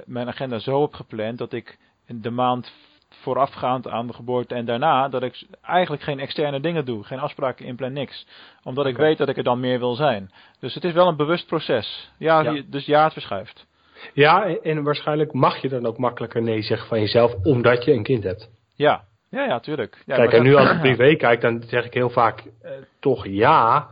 [0.06, 2.72] mijn agenda zo heb gepland dat ik de maand
[3.08, 7.66] voorafgaand aan de geboorte en daarna dat ik eigenlijk geen externe dingen doe, geen afspraken
[7.66, 8.26] inplan, niks.
[8.62, 10.30] Omdat ik weet dat ik er dan meer wil zijn.
[10.60, 12.10] Dus het is wel een bewust proces.
[12.18, 12.62] Ja, Ja.
[12.66, 13.66] dus ja, het verschuift.
[14.12, 18.02] Ja, en, waarschijnlijk mag je dan ook makkelijker nee zeggen van jezelf, omdat je een
[18.02, 18.48] kind hebt.
[18.74, 20.02] Ja, ja, ja, tuurlijk.
[20.06, 23.26] Ja, Kijk, en nu als ik privé kijk, dan zeg ik heel vaak eh, toch
[23.28, 23.86] ja.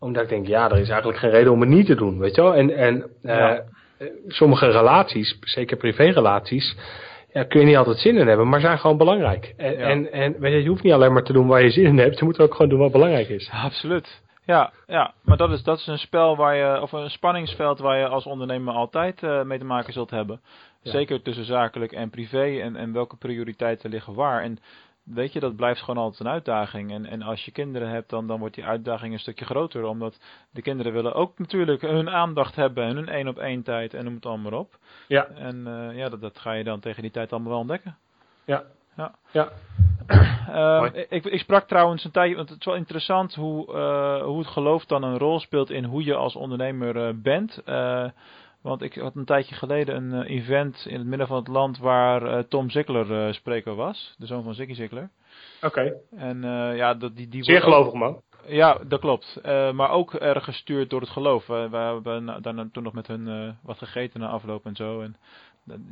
[0.00, 2.34] Omdat ik denk, ja, er is eigenlijk geen reden om het niet te doen, weet
[2.34, 2.54] je wel.
[2.54, 3.64] En, en eh, Ja.
[3.98, 6.76] eh, sommige relaties, zeker privérelaties,
[7.32, 9.54] ja, kun je niet altijd zin in hebben, maar zijn gewoon belangrijk.
[9.56, 9.78] En, Ja.
[9.78, 11.98] en, en weet je, je hoeft niet alleen maar te doen waar je zin in
[11.98, 13.50] hebt, je moet ook gewoon doen wat belangrijk is.
[13.64, 14.20] Absoluut.
[14.48, 17.98] Ja, ja, maar dat is, dat is een spel waar je, of een spanningsveld waar
[17.98, 20.40] je als ondernemer altijd eh, mee te maken zult hebben.
[20.82, 20.90] Ja.
[20.90, 24.42] Zeker tussen zakelijk en privé en, en welke prioriteiten liggen waar.
[24.42, 24.58] En
[25.02, 26.92] weet je, dat blijft gewoon altijd een uitdaging.
[26.92, 29.84] En, en als je kinderen hebt, dan, dan wordt die uitdaging een stukje groter.
[29.84, 33.94] Omdat de kinderen willen ook natuurlijk hun aandacht hebben en hun één op één tijd
[33.94, 34.78] en noem het allemaal maar op.
[35.08, 37.96] Ja, En eh, ja, dat, dat ga je dan tegen die tijd allemaal wel ontdekken.
[38.44, 38.64] ja,
[38.96, 39.14] Ja.
[39.30, 39.48] ja.
[40.08, 44.38] Ehm, ik, ik sprak trouwens een tijdje, want het is wel interessant hoe, eh, hoe
[44.38, 47.62] het geloof dan een rol speelt in hoe je als ondernemer eh, bent.
[47.64, 48.04] Eh,
[48.62, 52.48] want ik had een tijdje geleden een event in het midden van het land waar
[52.48, 55.10] Tom Zickler spreker was, de zoon van Ziggy Zickler.
[55.62, 56.42] Oké, En
[56.76, 58.22] ja, dat, die, die zeer ook- gelovig man.
[58.46, 59.40] ja, dat klopt.
[59.72, 61.46] Maar ook erg gestuurd door het geloof.
[61.46, 65.00] We, we hebben na- daarna toen nog met hun wat gegeten na afloop en zo.
[65.00, 65.16] En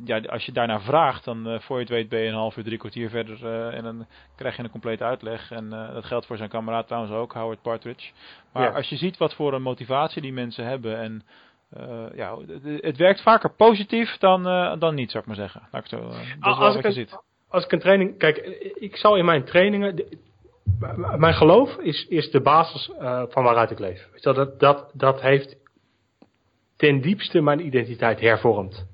[0.04, 2.56] ja, als je daarnaar vraagt, dan eh, voor je het weet ben je een half
[2.56, 3.46] uur, drie kwartier verder.
[3.46, 5.50] eh, en dan krijg je een complete uitleg.
[5.50, 8.12] En eh, dat geldt voor zijn kameraad trouwens ook, Howard Partridge.
[8.52, 8.74] Maar Ja.
[8.76, 10.98] als je ziet wat voor een motivatie die mensen hebben.
[10.98, 11.22] En
[12.14, 14.42] ja, het, het werkt vaker positief dan,
[14.78, 15.68] dan niet, zou ik maar zeggen.
[15.72, 17.18] Laat ik zo, Als ik een- ziet.
[17.48, 18.36] Als ik een training, kijk,
[18.74, 20.18] ik zal in mijn trainingen, de-
[21.16, 22.90] mijn geloof is, is de basis
[23.28, 24.08] van waaruit ik leef.
[24.20, 25.56] Dat, dat, dat heeft
[26.76, 28.86] ten diepste mijn identiteit hervormd.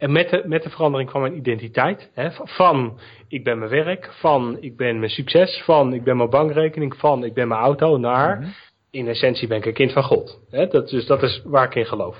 [0.00, 4.12] En met de, met de verandering van mijn identiteit, hè, van ik ben mijn werk,
[4.20, 7.96] van ik ben mijn succes, van ik ben mijn bankrekening, van ik ben mijn auto,
[7.96, 8.48] naar Mhm.
[8.90, 10.40] in essentie ben ik een kind van God.
[10.50, 12.16] Hè, dat, dus dat is waar ik in geloof.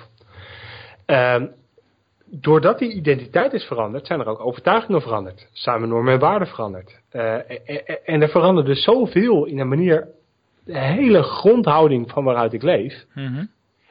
[1.07, 1.47] Ehm,
[2.27, 5.49] doordat die identiteit is veranderd, zijn er ook overtuigingen veranderd.
[5.53, 7.01] Zijn mijn normen en waarden veranderd.
[7.11, 10.09] Eh, e- e- en er verandert dus zoveel in een manier,
[10.65, 13.05] de hele grondhouding van waaruit ik leef.
[13.15, 13.45] Mhm.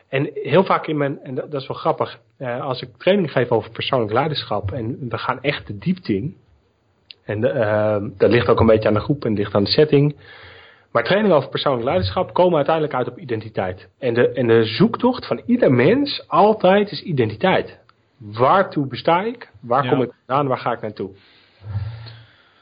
[0.09, 3.31] En heel vaak in mijn, en dat, dat is wel grappig, eh, als ik training
[3.31, 6.35] geef over persoonlijk leiderschap en we gaan echt de diepte in.
[7.25, 9.69] En de, eh, dat ligt ook een beetje aan de groep en ligt aan de
[9.69, 10.15] setting.
[10.91, 13.89] Maar training over persoonlijk leiderschap komen uiteindelijk uit op identiteit.
[13.99, 17.79] En de, en de zoektocht van ieder mens altijd is identiteit.
[18.17, 19.51] Waartoe besta ik?
[19.61, 19.89] Waar Ja.
[19.89, 20.47] kom ik vandaan?
[20.47, 21.09] Waar ga ik naartoe?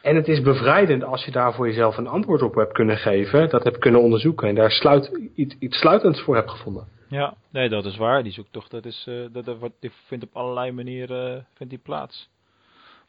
[0.01, 3.49] En het is bevrijdend als je daar voor jezelf een antwoord op hebt kunnen geven,
[3.49, 6.87] dat hebt kunnen onderzoeken en daar sluit, iets, iets sluitends voor hebt gevonden.
[7.09, 8.23] Ja, nee, dat is waar.
[8.23, 11.81] Die zoektocht, dat, is, eh, dat, dat die vindt op allerlei manieren eh, vindt die
[11.81, 12.29] plaats.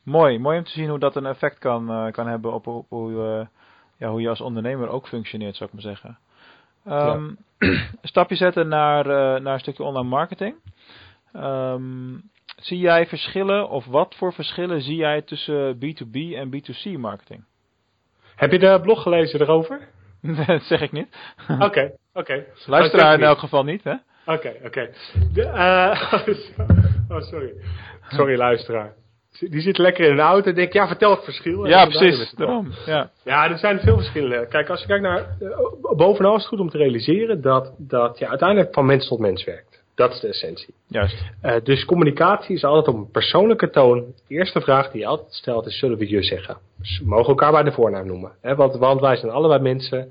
[0.03, 2.87] Mooi, mooi om te zien hoe dat een effect kan, eh, kan hebben op, op
[2.89, 3.49] hoe,
[3.97, 6.19] ja, hoe je als ondernemer ook functioneert, zou ik maar zeggen.
[6.85, 9.07] Ehm, een stapje zetten naar,
[9.43, 10.57] naar een stukje online marketing.
[11.33, 12.19] Ehm,
[12.57, 17.45] zie jij verschillen, of wat voor verschillen zie jij tussen B2B en B2C marketing?
[18.37, 19.89] Heb je de blog gelezen erover?
[20.23, 21.09] Dat zeg ik niet.
[21.59, 22.45] Oké, oké.
[22.67, 23.95] Luisteraar in elk geval niet, hè?
[24.27, 24.91] Oké, oké.
[25.35, 26.13] Eh,
[27.09, 27.53] oh, sorry.
[28.09, 28.93] Sorry, luisteraar.
[29.39, 31.67] Die zit lekker in een auto en denkt, ja, vertel het verschil.
[31.67, 32.31] Ja, precies.
[32.31, 32.73] Daarom.
[32.87, 33.11] Ja.
[33.25, 34.49] Ja, er zijn veel verschillen.
[34.49, 35.19] Kijk, als je kijkt naar.
[35.41, 39.19] eh, bovenal is het goed om te realiseren dat, dat je uiteindelijk van mens tot
[39.19, 39.78] mens werkt.
[39.99, 40.75] Dat is de essentie.
[40.89, 41.25] Juist.
[41.41, 43.99] Eh, dus communicatie is altijd op een persoonlijke toon.
[44.29, 46.57] De eerste vraag die je altijd stelt is: zullen we je zeggen?
[46.79, 48.33] Dus we mogen elkaar bij de voornaam noemen.
[48.41, 48.55] Hè?
[48.55, 50.09] Want, want wij zijn allebei mensen.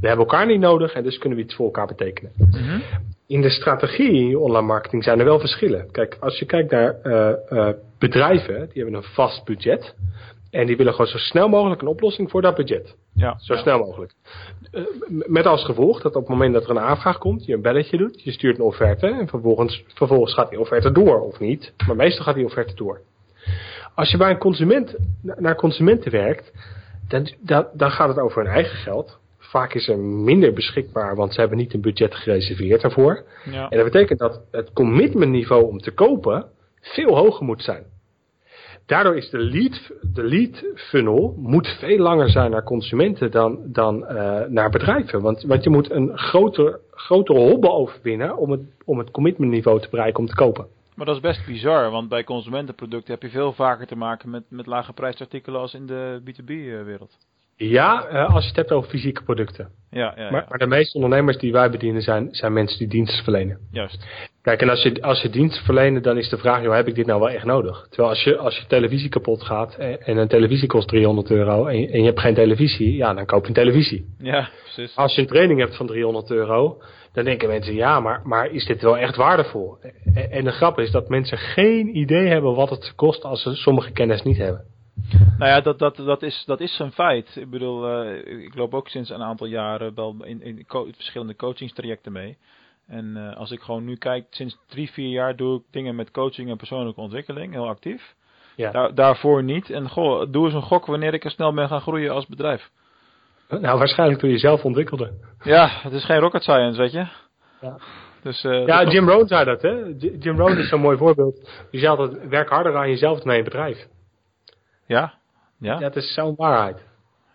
[0.00, 2.32] We hebben elkaar niet nodig en dus kunnen we iets voor elkaar betekenen.
[2.36, 2.80] Mhm.
[3.26, 5.90] In de strategie online marketing zijn er wel verschillen.
[5.90, 9.94] Kijk, als je kijkt naar eh, eh, bedrijven, die hebben een vast budget.
[10.56, 12.96] En die willen gewoon zo snel mogelijk een oplossing voor dat budget.
[13.14, 13.38] Ja.
[13.38, 14.12] Zo snel mogelijk.
[14.70, 17.62] Eh, met als gevolg dat op het moment dat er een aanvraag komt, je een
[17.62, 21.72] belletje doet, je stuurt een offerte en vervolgens, vervolgens gaat die offerte door of niet.
[21.86, 23.00] Maar meestal gaat die offerte door.
[23.94, 26.52] Als je bij een consument na- naar consumenten werkt,
[27.08, 29.18] dan, dan, dan gaat het over hun eigen geld.
[29.38, 33.24] Vaak is er minder beschikbaar, want ze hebben niet een budget gereserveerd daarvoor.
[33.50, 33.68] Ja.
[33.68, 36.44] En dat betekent dat het commitmentniveau om te kopen
[36.80, 37.84] veel hoger moet zijn.
[38.86, 44.06] Daardoor is de lead, de lead funnel moet veel langer zijn naar consumenten dan, dan
[44.06, 45.20] eh, naar bedrijven.
[45.20, 49.88] Want, want je moet een groter, grotere hobbel overwinnen om het, om het commitmentniveau te
[49.90, 50.66] bereiken om te kopen.
[50.94, 54.42] Maar dat is best bizar, want bij consumentenproducten heb je veel vaker te maken met,
[54.48, 57.18] met lage prijsartikelen als in de B2B-wereld.
[57.56, 59.68] Ja, eh, als je het hebt over fysieke producten.
[59.90, 60.30] Ja, ja, ja.
[60.30, 63.58] Maar, maar de meeste ondernemers die wij bedienen zijn, zijn mensen die diensten verlenen.
[63.70, 64.06] juist.
[64.46, 66.94] Kijk, en als je, als je dienst verlenen, dan is de vraag, joh, heb ik
[66.94, 67.86] dit nou wel echt nodig?
[67.88, 71.66] Terwijl als je, als je televisie kapot gaat en, en een televisie kost 300 euro
[71.66, 74.14] en, je- en je hebt geen televisie, ja, dan koop je een televisie.
[74.18, 74.96] Ja, precies.
[74.96, 76.82] Als je een training hebt van 300 euro,
[77.12, 79.78] dan denken mensen, ja, maar, maar is dit wel echt waardevol?
[80.14, 83.54] En, en de grap is dat mensen geen idee hebben wat het kost als ze
[83.54, 84.64] sommige kennis niet hebben.
[85.38, 87.36] Nou ja, dat, dat, dat, is, dat is een feit.
[87.36, 91.36] Ik bedoel, eh, ik loop ook sinds een aantal jaren wel in, in co- verschillende
[91.36, 92.36] coachingstrajecten mee.
[92.86, 96.10] En eh, als ik gewoon nu kijk, sinds drie, vier jaar doe ik dingen met
[96.10, 98.14] coaching en persoonlijke ontwikkeling, heel actief.
[98.56, 98.70] Ja.
[98.70, 99.70] Daar, daarvoor niet.
[99.70, 102.70] En goh, doe eens een gok wanneer ik er snel ben gaan groeien als bedrijf.
[103.48, 105.12] Nou, waarschijnlijk toen je zelf ontwikkelde.
[105.42, 107.06] Ja, het is geen rocket science, weet je.
[107.60, 107.78] Ja.
[108.22, 109.70] Dus, eh, Ja, Jim Rohn zei dat, hè?
[109.98, 111.50] Jim Rohn is zo'n mooi voorbeeld.
[111.70, 113.86] Die zei altijd, werk harder aan jezelf dan aan je bedrijf.
[114.86, 115.14] ja,
[115.58, 116.84] ja, Dat is zo'n waarheid.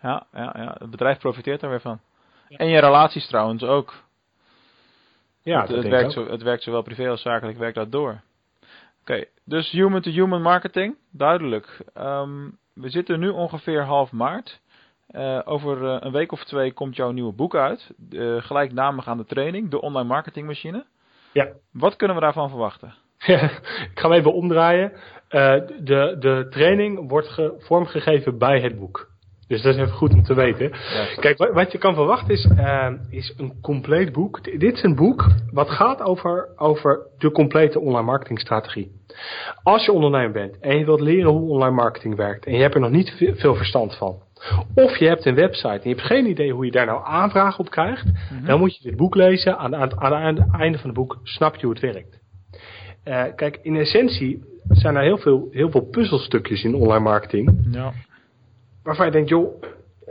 [0.02, 2.00] ja, ja, ja, het bedrijf profiteert daar weer van.
[2.50, 3.94] En je relaties trouwens ook.
[5.44, 7.76] Ja, het, dat het, denk ik werkt zo, het werkt zowel privé als zakelijk werkt
[7.76, 8.22] dat door.
[9.02, 11.82] Oké, dus human-to-human marketing, duidelijk.
[11.94, 14.60] Ehm, we zitten nu ongeveer half maart.
[15.08, 17.92] Eh, over eh, een week of twee komt jouw nieuwe boek uit.
[18.10, 20.86] Uh, gelijknamig aan de training, de online marketingmachine.
[21.34, 21.48] Ja.
[21.72, 22.94] Wat kunnen we daarvan verwachten?
[23.92, 24.92] ik ga hem even omdraaien.
[25.28, 29.11] Eh, de, de training wordt ge- vormgegeven bij het boek.
[29.52, 30.72] Dus dat is even goed om te weten.
[31.20, 34.44] Kijk, wat, wat je kan verwachten is, eh, is een compleet boek.
[34.60, 38.92] Dit is een boek wat gaat over, over de complete online marketingstrategie.
[39.64, 42.74] Als je ondernemer bent en je wilt leren hoe online marketing werkt en je hebt
[42.76, 44.16] er nog niet ve- veel verstand van.
[44.76, 47.60] Of je hebt een website en je hebt geen idee hoe je daar nou aanvragen
[47.60, 48.06] op krijgt.
[48.46, 49.58] Dan moet je dit boek lezen.
[49.58, 52.20] Aan, aan, aan het einde van het boek snap je hoe het werkt.
[53.04, 57.68] Eh, kijk, in essentie zijn er heel veel, heel veel puzzelstukjes in online marketing.
[57.72, 57.92] Ja.
[58.84, 59.62] Waarvan je denkt, joh,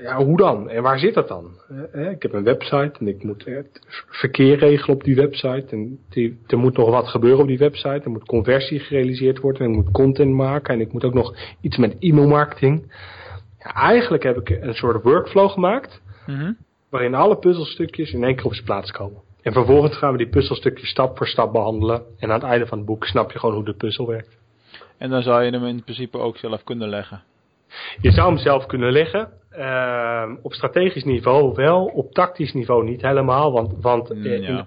[0.01, 0.69] ja, hoe dan?
[0.69, 1.51] En waar zit dat dan?
[1.93, 5.67] Eh, ik heb een website en ik moet het verkeer regelen op die website.
[5.71, 8.01] En die, er moet nog wat gebeuren op die website.
[8.05, 9.63] Er moet conversie gerealiseerd worden.
[9.63, 10.75] En ik moet content maken.
[10.75, 12.93] En ik moet ook nog iets met e-mailmarketing.
[13.59, 16.03] Ja, eigenlijk heb ik een soort workflow gemaakt.
[16.27, 16.53] Mhm.
[16.89, 19.21] Waarin alle puzzelstukjes in één keer op zijn plaats komen.
[19.43, 22.03] En vervolgens gaan we die puzzelstukjes stap voor stap behandelen.
[22.19, 24.39] En aan het einde van het boek snap je gewoon hoe de puzzel werkt.
[24.99, 27.23] En dan zou je hem in principe ook zelf kunnen leggen.
[28.01, 29.29] Je zou hem zelf kunnen leggen.
[29.51, 33.53] Ehm, op strategisch niveau wel, op tactisch niveau niet helemaal.
[33.53, 34.67] Want, want Mm, eh, in ja.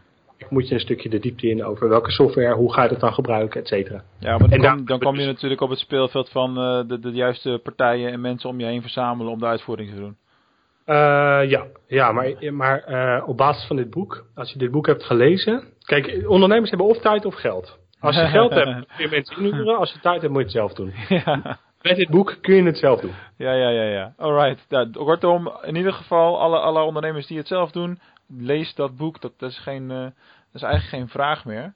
[0.49, 3.13] moet je een stukje de diepte in over welke software, hoe ga je dat dan
[3.13, 4.03] gebruiken, et cetera.
[4.19, 6.99] Ja, maar dan, En kom, dan kom je natuurlijk op het speelveld van eh, de,
[6.99, 10.15] de juiste partijen en mensen om je heen verzamelen om de uitvoering te doen.
[10.85, 10.95] Eh,
[11.49, 15.63] ja, ja, maar, maar op basis van dit boek, als je dit boek hebt gelezen.
[15.85, 17.77] Kijk, ondernemers hebben of tijd of geld.
[17.99, 19.77] Als je geld hebt, kun je mensen inhuren.
[19.77, 20.93] Als je tijd hebt, moet je het zelf doen.
[21.25, 23.13] ja, Met dit boek kun je het zelf doen.
[23.37, 23.83] ja, ja, ja.
[23.83, 24.13] ja.
[24.17, 24.65] Alright.
[24.69, 29.21] Ja, kortom, in ieder geval, alle, alle ondernemers die het zelf doen, lees dat boek.
[29.21, 31.73] Dat, dat, is, geen, eh, dat is eigenlijk geen vraag meer.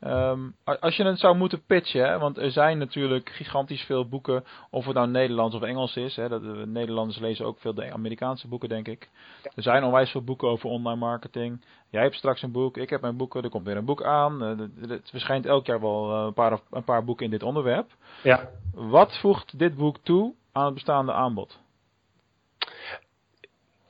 [0.00, 4.44] Ehm, als je het zou moeten pitchen, hè, want er zijn natuurlijk gigantisch veel boeken,
[4.70, 6.16] of het nou Nederlands of Engels is.
[6.16, 9.10] Hè, dat, eh, Nederlanders lezen ook veel de Amerikaanse boeken, denk ik.
[9.54, 11.64] Er zijn onwijs veel boeken over online marketing.
[11.90, 14.42] Jij hebt straks een boek, ik heb mijn boeken, er komt weer een boek aan.
[14.44, 17.90] Eh, Het verschijnt elk jaar wel eh, een paar, een paar boeken in dit onderwerp.
[18.22, 18.48] Ja.
[18.74, 21.58] Wat voegt dit boek toe aan het bestaande aanbod?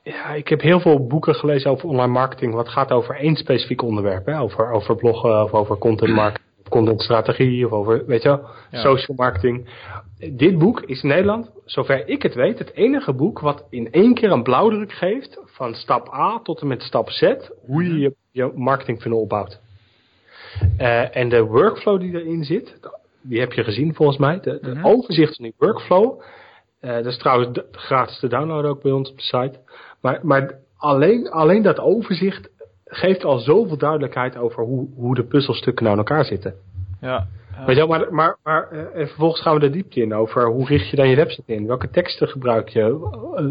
[0.03, 2.53] Ja, ik heb heel veel boeken gelezen over online marketing.
[2.53, 4.25] Wat gaat over één specifiek onderwerp.
[4.25, 4.39] Hè?
[4.39, 6.47] Over, over bloggen of over content marketing.
[6.63, 8.79] Of contentstrategie of over, weet je wel, Ja.
[8.81, 9.69] social marketing.
[10.31, 14.13] Dit boek is in Nederland, zover ik het weet, het enige boek wat in één
[14.13, 17.33] keer een blauwdruk geeft van stap A tot en met stap Z,
[17.65, 19.59] hoe je je, je marketingfunnel opbouwt.
[20.77, 22.79] Eh, en de workflow die erin zit,
[23.21, 24.85] die heb je gezien volgens mij, de, de Mhm.
[24.85, 26.21] overzicht van die workflow.
[26.79, 29.59] eh, dat is trouwens gratis te downloaden ook bij ons op de site.
[30.01, 32.49] Maar, maar alleen, alleen dat overzicht
[32.85, 36.53] geeft al zoveel duidelijkheid over hoe, hoe de puzzelstukken nou in elkaar zitten.
[37.01, 37.27] Ja.
[37.59, 37.65] Ja.
[37.65, 40.47] Weet je wel, maar, maar, maar eh, en vervolgens gaan we de diepte in over
[40.47, 41.67] hoe richt je dan je website in?
[41.67, 42.81] Welke teksten gebruik je?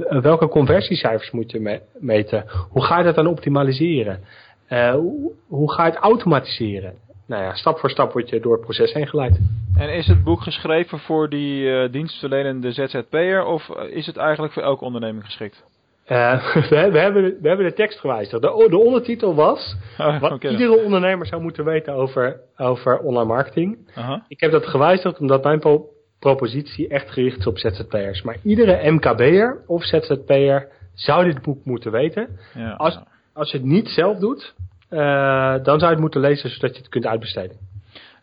[0.09, 2.45] Eh, welke conversiecijfers moet je me- meten?
[2.71, 4.21] Hoe ga je dat dan optimaliseren?
[4.67, 6.95] Eh, hoe, hoe ga je het automatiseren?
[7.27, 9.39] Nou ja, stap voor stap word je door het proces heen geleid.
[9.77, 14.63] En is het boek geschreven voor die eh, dienstverlenende ZZP'er of is het eigenlijk voor
[14.63, 15.65] elke onderneming geschikt?
[16.09, 18.43] Eh, we, we, hebben, we hebben de tekst gewijzigd.
[18.43, 23.79] De, de ondertitel was Oh, wat iedere ondernemer zou moeten weten over, over online marketing.
[24.29, 28.23] Ik heb dat gewijzigd omdat mijn pro- propositie echt gericht is op ZZP'ers.
[28.23, 32.39] Maar iedere MKB'er of ZZP'er zou dit boek moeten weten.
[32.55, 32.99] Ja, Als,
[33.33, 34.55] als je het niet zelf doet,
[34.89, 34.99] eh,
[35.63, 37.57] dan zou je het moeten lezen zodat je het kunt uitbesteden.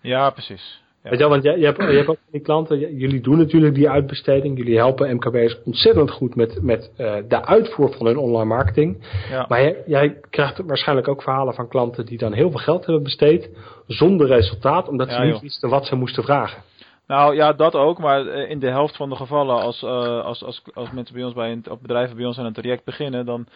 [0.02, 0.84] ja, precies.
[1.06, 1.12] Ja.
[1.12, 3.90] Weet je want je, je, hebt, je hebt ook die klanten, jullie doen natuurlijk die
[3.90, 4.58] uitbesteding.
[4.58, 8.98] Jullie helpen MKB'ers ontzettend goed met, met eh, de uitvoer van hun online marketing.
[9.30, 9.46] Ja.
[9.48, 13.04] Maar jij, jij krijgt waarschijnlijk ook verhalen van klanten die dan heel veel geld hebben
[13.04, 13.50] besteed
[13.88, 16.64] zonder resultaat, omdat ze niet wisten wat ze moesten vragen.
[17.08, 20.44] Nou ja, dat ook, maar eh, in de helft van de gevallen, als, eh, als,
[20.44, 23.26] als, als mensen bij ons bij een, of bedrijven bij ons aan een traject beginnen,
[23.26, 23.48] dan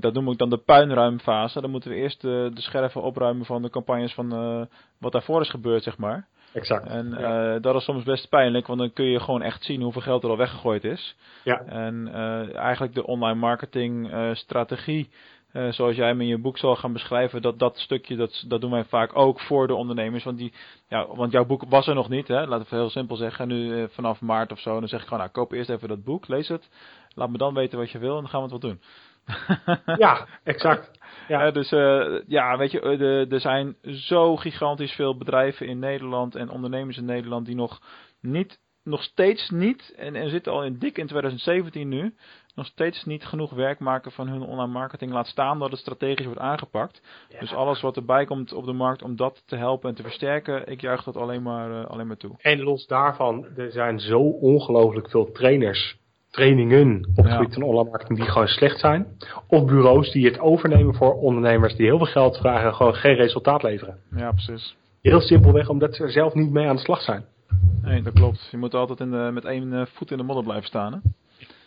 [0.00, 1.60] dat noem ik dan de puinruimfase.
[1.60, 4.28] Dan moeten we eerst de scherven opruimen van de campagnes van
[4.98, 6.26] wat daarvoor is gebeurd, zeg maar.
[6.52, 6.86] Exact.
[6.86, 7.54] En Ja.
[7.54, 10.22] eh, dat is soms best pijnlijk, want dan kun je gewoon echt zien hoeveel geld
[10.24, 11.16] er al weggegooid is.
[11.44, 11.60] Ja.
[11.60, 15.10] En eh, eigenlijk de online marketing eh, strategie,
[15.70, 18.70] zoals jij hem in je boek zal gaan beschrijven, dat, dat stukje, dat, dat doen
[18.70, 20.24] wij vaak ook voor de ondernemers.
[20.24, 20.52] Want, die,
[20.88, 22.46] ja, want jouw boek was er nog niet, hè?
[22.46, 23.48] laten we heel simpel zeggen.
[23.48, 26.28] Nu vanaf maart of zo, dan zeg ik gewoon, nou, koop eerst even dat boek,
[26.28, 26.68] lees het.
[27.14, 28.80] Laat me dan weten wat je wil en dan gaan we het wel doen.
[29.96, 30.90] Ja, exact.
[30.92, 30.98] Ja.
[31.28, 36.34] Ja, dus eh, ja, weet je, eh, er zijn zo gigantisch veel bedrijven in Nederland
[36.34, 37.80] en ondernemers in Nederland die nog
[38.20, 42.14] niet, nog steeds niet, en, en zitten al in dik in 2017 nu,
[42.54, 45.12] nog steeds niet genoeg werk maken van hun online marketing.
[45.12, 47.02] Laat staan dat het strategisch wordt aangepakt.
[47.40, 50.66] Dus alles wat erbij komt op de markt om dat te helpen en te versterken,
[50.66, 52.34] ik juich dat alleen maar, eh, alleen maar toe.
[52.38, 55.96] En los daarvan, er zijn zo ongelooflijk veel trainers,
[56.38, 59.06] trainingen op het gebied van online marketing die gewoon slecht zijn.
[59.46, 63.14] Of bureaus die het overnemen voor ondernemers die heel veel geld vragen en gewoon geen
[63.14, 63.98] resultaat leveren.
[64.16, 64.76] Ja, precies.
[65.02, 67.24] Heel simpelweg omdat ze er zelf niet mee aan de slag zijn.
[67.82, 68.48] Nee, dat klopt.
[68.50, 70.92] Je moet altijd in de, met één eh, voet in de modder blijven staan.
[70.92, 70.98] Hè?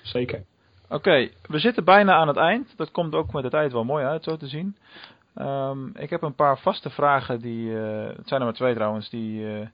[0.01, 0.43] Zeker.
[0.89, 2.73] Oké, we zitten bijna aan het eind.
[2.77, 4.75] Dat komt ook met de tijd wel mooi uit, zo te zien.
[5.35, 9.09] Ehm, ik heb een paar vaste vragen, die, eh, het zijn er maar twee trouwens,
[9.09, 9.67] die, eh,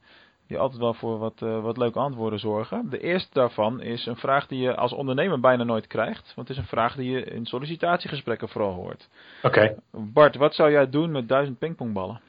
[0.47, 2.89] die altijd wel voor wat, eh, wat leuke antwoorden zorgen.
[2.89, 6.31] De eerste daarvan is een vraag die je als ondernemer bijna nooit krijgt.
[6.35, 9.09] Want het is een vraag die je in sollicitatiegesprekken vooral hoort.
[9.43, 9.75] Oké.
[9.91, 12.19] Bart, wat zou jij doen met duizend pingpongballen?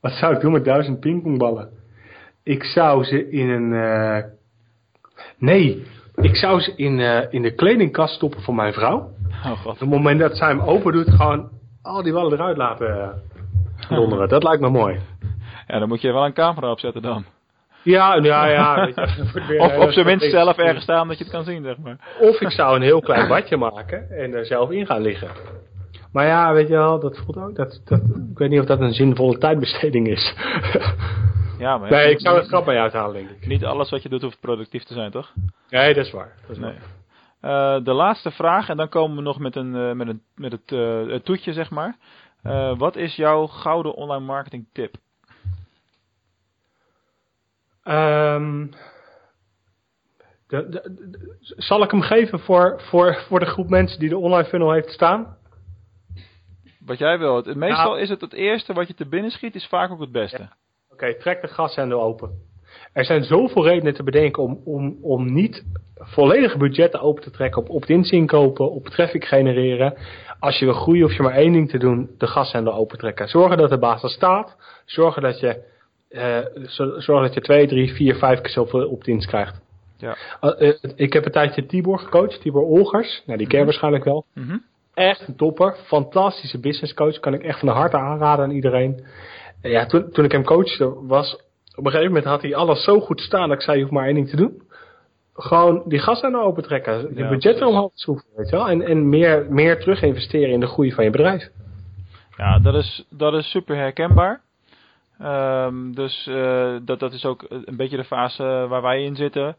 [0.00, 1.68] Wat zou ik doen met duizend pingpongballen?
[2.42, 3.72] Ik zou ze in een...
[3.72, 4.24] eh,
[5.38, 9.10] Nee, ik zou ze in, eh, in de kledingkast stoppen voor mijn vrouw.
[9.44, 9.72] Oh god.
[9.72, 11.48] Op het moment dat zij hem open doet, gewoon
[11.82, 13.22] al die ballen eruit laten
[13.88, 14.28] donderen.
[14.28, 14.98] Dat lijkt me mooi.
[15.68, 17.24] Ja, dan moet je wel een camera opzetten dan.
[17.82, 18.74] Ja, ja, ja.
[18.84, 21.44] Weet je, weer Of een op zijn minst zelf ergens staan dat je het kan
[21.44, 21.96] zien, zeg maar.
[22.20, 25.28] Of ik zou een heel klein badje maken en er zelf in gaan liggen.
[26.12, 27.56] Maar ja, weet je wel, dat voelt ook.
[27.56, 28.00] Dat, dat,
[28.32, 30.34] ik weet niet of dat een zinvolle tijdbesteding is.
[31.58, 33.46] Ja, maar nee, ik zou er grap mee uithalen, denk ik.
[33.46, 35.32] Niet alles wat je doet hoeft productief te zijn, toch?
[35.70, 36.32] Nee, dat is waar.
[36.40, 36.72] Dat is Nee.
[37.40, 37.76] waar.
[37.76, 40.52] Eh, de laatste vraag, en dan komen we nog met, een, eh, met, een, met
[40.52, 41.96] het, eh, het toetje, zeg maar.
[42.42, 44.94] Eh, wat is jouw gouden online marketing tip?
[47.88, 48.66] Ehm,
[50.48, 54.18] de, de- de- zal ik hem geven voor, voor, voor de groep mensen die de
[54.18, 55.36] online funnel heeft staan?
[56.84, 57.36] Wat jij wil.
[57.36, 58.02] Het, meestal Ja.
[58.02, 60.48] is het het eerste wat je te binnen schiet, is vaak ook het beste.
[60.92, 62.30] Oké, trek de gashendel open.
[62.92, 67.62] Er zijn zoveel redenen te bedenken om, om, om niet volledige budgetten open te trekken
[67.62, 69.94] op opt-ins inkopen, op traffic genereren.
[70.38, 73.28] Als je wil groeien, hoef je maar één ding te doen, de gashendel open trekken.
[73.28, 74.56] Zorgen dat de basis staat.
[74.84, 75.62] Zorgen dat je,
[76.08, 79.60] eh, zo- zorgen dat je twee, drie, vier, vijf keer zoveel opt-ins krijgt.
[79.96, 80.16] Ja.
[80.40, 83.22] Eh, eh, ik heb een tijdje Tibor gecoacht, Tibor Olgers.
[83.26, 84.24] Nou, die ken je waarschijnlijk wel.
[84.34, 84.56] Mhm.
[84.94, 85.76] Echt een topper.
[85.84, 87.18] Fantastische business coach.
[87.18, 89.04] Kan ik echt van de harte aanraden aan iedereen.
[89.62, 91.34] En ja, toen, toen ik hem coachte was...
[91.74, 93.94] Op een gegeven moment had hij alles zo goed staan dat ik zei, je hoeft
[93.94, 94.62] maar één ding te doen.
[95.34, 97.00] Gewoon die gas aan open trekken.
[97.14, 98.68] Je Ja, budget omhoog schroeven, weet je wel.
[98.68, 101.48] En, en meer, meer terug investeren in de groei van je bedrijf.
[102.36, 104.40] Ja, dat is, dat is super herkenbaar.
[105.18, 109.56] Ehm, dus uh, dat, dat is ook een beetje de fase waar wij in zitten.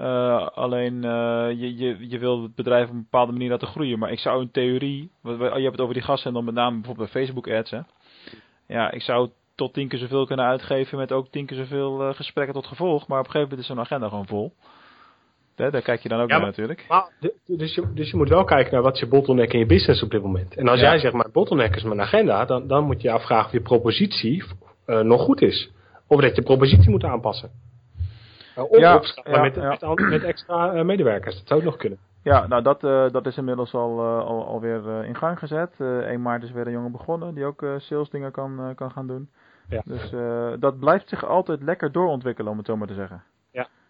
[0.00, 3.98] Uh, alleen uh, je, je, je wil het bedrijf op een bepaalde manier laten groeien.
[3.98, 6.76] Maar ik zou in theorie, je hebt het over die gasten en dan met name
[6.76, 7.70] bijvoorbeeld bij Facebook ads.
[7.70, 7.80] Hè.
[8.66, 12.54] Ja, ik zou tot tien keer zoveel kunnen uitgeven met ook tien keer zoveel gesprekken
[12.54, 13.06] tot gevolg.
[13.06, 14.52] Maar op een gegeven moment is zo'n agenda gewoon vol.
[15.56, 16.84] Hè, daar kijk je dan ook naar natuurlijk.
[16.88, 17.10] Maar,
[17.46, 20.02] dus, je, dus je moet wel kijken naar wat is je bottleneck in je business
[20.02, 20.56] op dit moment.
[20.56, 23.46] En als jij zegt, maar bottleneck is mijn agenda, dan, dan moet je je afvragen
[23.46, 24.44] of je propositie
[24.88, 25.70] uh, nog goed is.
[26.06, 27.50] Of dat je propositie moet aanpassen.
[28.58, 29.78] Uh, of ja, ja, met, ja.
[29.94, 31.34] Met, met, extra uh, medewerkers.
[31.34, 31.98] Dat zou ook nog kunnen.
[32.22, 32.80] Ja, nou dat,
[33.12, 35.80] dat is inmiddels al, al, alweer in gang gezet.
[35.80, 39.30] 1 maart is weer een jongen begonnen die ook sales dingen kan, kan gaan doen.
[39.68, 39.82] Ja.
[39.84, 40.10] Dus
[40.60, 43.22] dat blijft zich altijd lekker doorontwikkelen, om het zo maar te zeggen.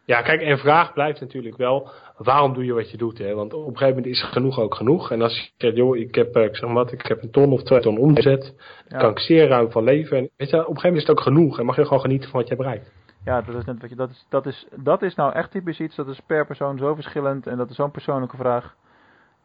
[0.09, 3.19] Ja, kijk, en vraag blijft natuurlijk wel, waarom doe je wat je doet?
[3.19, 3.35] Hè?
[3.35, 5.11] Want op een gegeven moment is genoeg ook genoeg.
[5.11, 7.63] En als je zegt, joh, ik heb, ik zeg wat, ik heb een ton of
[7.63, 8.55] twee ton omzet,
[8.89, 8.99] ja.
[8.99, 10.17] kan ik zeer ruim van leven.
[10.17, 12.01] En weet je, op een gegeven moment is het ook genoeg en mag je gewoon
[12.01, 12.91] genieten van wat je bereikt.
[13.25, 15.81] Ja, dat is net wat je, dat is, dat is, dat is nou echt typisch
[15.81, 18.75] iets, dat is per persoon zo verschillend en dat is zo'n persoonlijke vraag.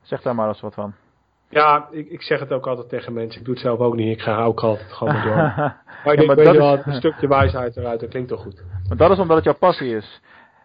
[0.01, 0.93] Zeg daar maar eens wat van.
[1.49, 3.39] Ja, ik, ik zeg het ook altijd tegen mensen.
[3.39, 4.17] Ik doe het zelf ook niet.
[4.17, 5.35] Ik ga ook altijd gewoon door.
[6.03, 8.63] maar ik denk, weet je wel, een stukje wijsheid eruit, dat klinkt toch goed.
[8.87, 10.21] Maar dat is omdat het jouw passie is.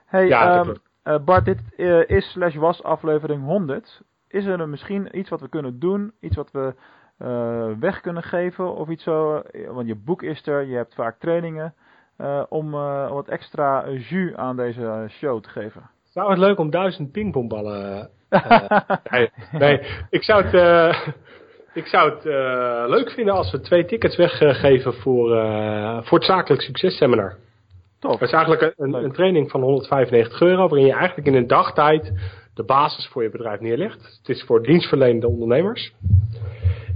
[0.08, 4.00] Hey, ja, um, uh, Bart, dit uh, is slash was aflevering 100.
[4.28, 6.12] Is er misschien iets wat we kunnen doen?
[6.20, 6.74] Iets wat we
[7.22, 8.74] uh, weg kunnen geven?
[8.74, 9.42] Of iets zo?
[9.68, 11.74] Want je boek is er, je hebt vaak trainingen.
[12.48, 12.70] om
[13.10, 15.90] wat extra jus aan deze show te geven.
[16.04, 18.10] Zou het leuk om duizend pingpongballen...
[19.10, 19.80] nee, nee,
[20.10, 21.14] ik zou het...
[21.72, 22.24] Ik zou het
[22.90, 25.28] leuk vinden als we twee tickets weggeven voor,
[26.04, 27.36] voor het zakelijk successeminar.
[27.98, 28.12] Top.
[28.12, 32.12] Het is eigenlijk een, een, training van 195 euro, waarin je eigenlijk in een dagtijd
[32.54, 34.18] de basis voor je bedrijf neerlegt.
[34.18, 35.92] Het is voor dienstverlenende ondernemers.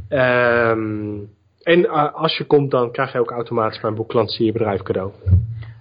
[0.09, 1.30] Um,
[1.62, 4.82] en uh, als je komt, dan krijg je ook automatisch mijn boek Lancier je bedrijf
[4.82, 5.12] cadeau.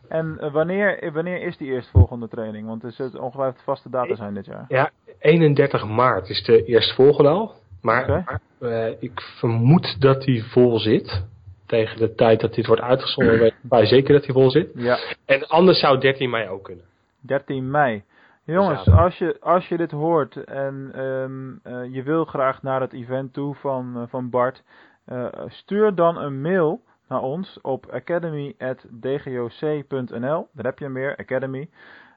[0.07, 2.67] En uh, wanneer, wanneer is die eerstvolgende training?
[2.67, 4.65] Want er zit ongeveer vaste data zijn dit jaar.
[4.67, 7.53] Ja, 31 maart is de eerstvolgende al.
[7.81, 8.23] Maar, okay.
[8.25, 11.23] maar uh, ik vermoed dat die vol zit
[11.71, 14.71] tegen de tijd dat dit wordt uitgezonden, weet ik zeker dat hij vol zit.
[14.75, 14.97] Ja.
[15.25, 16.85] En anders zou 13 mei ook kunnen.
[17.19, 18.03] 13 mei.
[18.43, 22.93] Jongens, als je, als je dit hoort en um, uh, je wil graag naar het
[22.93, 24.63] event toe van, uh, van Bart,
[25.07, 30.47] uh, stuur dan een mail naar ons op academy.dgoc.nl.
[30.53, 31.69] Daar heb je meer, Academy.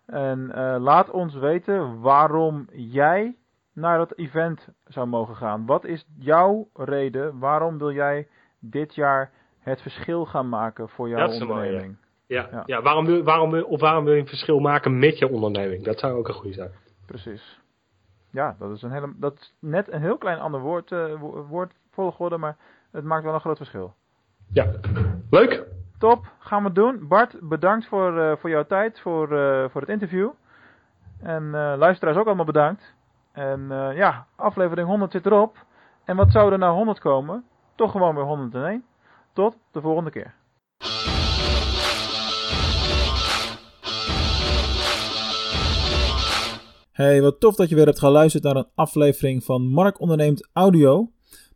[0.07, 0.51] En
[0.81, 3.37] laat ons weten waarom jij
[3.73, 5.67] naar dat event zou mogen gaan.
[5.67, 7.39] Wat is jouw reden?
[7.39, 8.29] Waarom wil jij
[8.59, 9.31] dit jaar
[9.65, 11.97] het verschil gaan maken voor jouw onderneming.
[12.27, 12.49] ja.
[12.51, 12.83] Ja, ja.
[12.83, 15.85] waarom, wil, waarom, of waarom wil je een verschil maken met je onderneming?
[15.85, 16.71] Dat zou ook een goede zijn.
[17.07, 17.61] Precies.
[18.31, 21.15] Ja, dat is, een hele, dat is net een heel klein ander woord, uh,
[21.49, 22.57] woordvolgorde, maar
[22.91, 23.95] het maakt wel een groot verschil.
[24.53, 24.71] Ja,
[25.31, 25.67] leuk.
[25.99, 27.09] Top, gaan we doen.
[27.09, 30.31] Bart, bedankt voor, uh, voor jouw tijd, voor, uh, voor het interview.
[31.21, 32.95] En luisteraars ook allemaal bedankt.
[33.33, 35.57] En ja, aflevering 100 zit erop.
[36.05, 37.45] En wat zou er nou 100 komen?
[37.75, 38.85] Toch gewoon weer 101.
[39.35, 40.35] Tot de volgende keer.
[46.93, 51.11] Hey, wat tof dat je weer hebt geluisterd naar een aflevering van Mark Onderneemt Audio.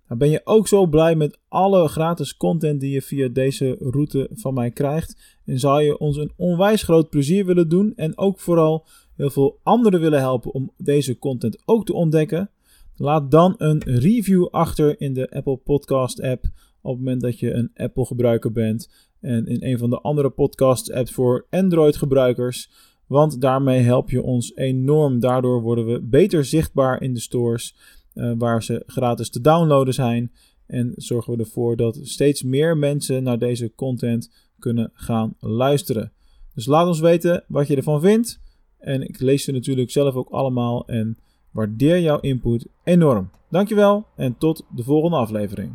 [0.07, 4.29] Nou, ben je ook zo blij met alle gratis content die je via deze route
[4.33, 5.39] van mij krijgt?
[5.45, 9.59] En zou je ons een onwijs groot plezier willen doen en ook vooral heel veel
[9.63, 12.51] anderen willen helpen om deze content ook te ontdekken?
[12.97, 16.45] Laat dan een review achter in de Apple Podcast app
[16.89, 18.89] op het moment dat je een Apple gebruiker bent
[19.21, 22.71] en in een van de andere podcast apps voor Android gebruikers.
[23.07, 25.21] Want daarmee help je ons enorm.
[25.21, 27.77] Daardoor worden we beter zichtbaar in de stores
[28.15, 30.33] uh, waar ze gratis te downloaden zijn.
[30.67, 36.13] En zorgen we ervoor dat steeds meer mensen naar deze content kunnen gaan luisteren.
[36.55, 38.41] Dus laat ons weten wat je ervan vindt.
[38.79, 41.19] En ik lees ze natuurlijk zelf ook allemaal en
[41.51, 43.31] waardeer jouw input enorm.
[43.51, 45.75] Dankjewel en tot de volgende aflevering.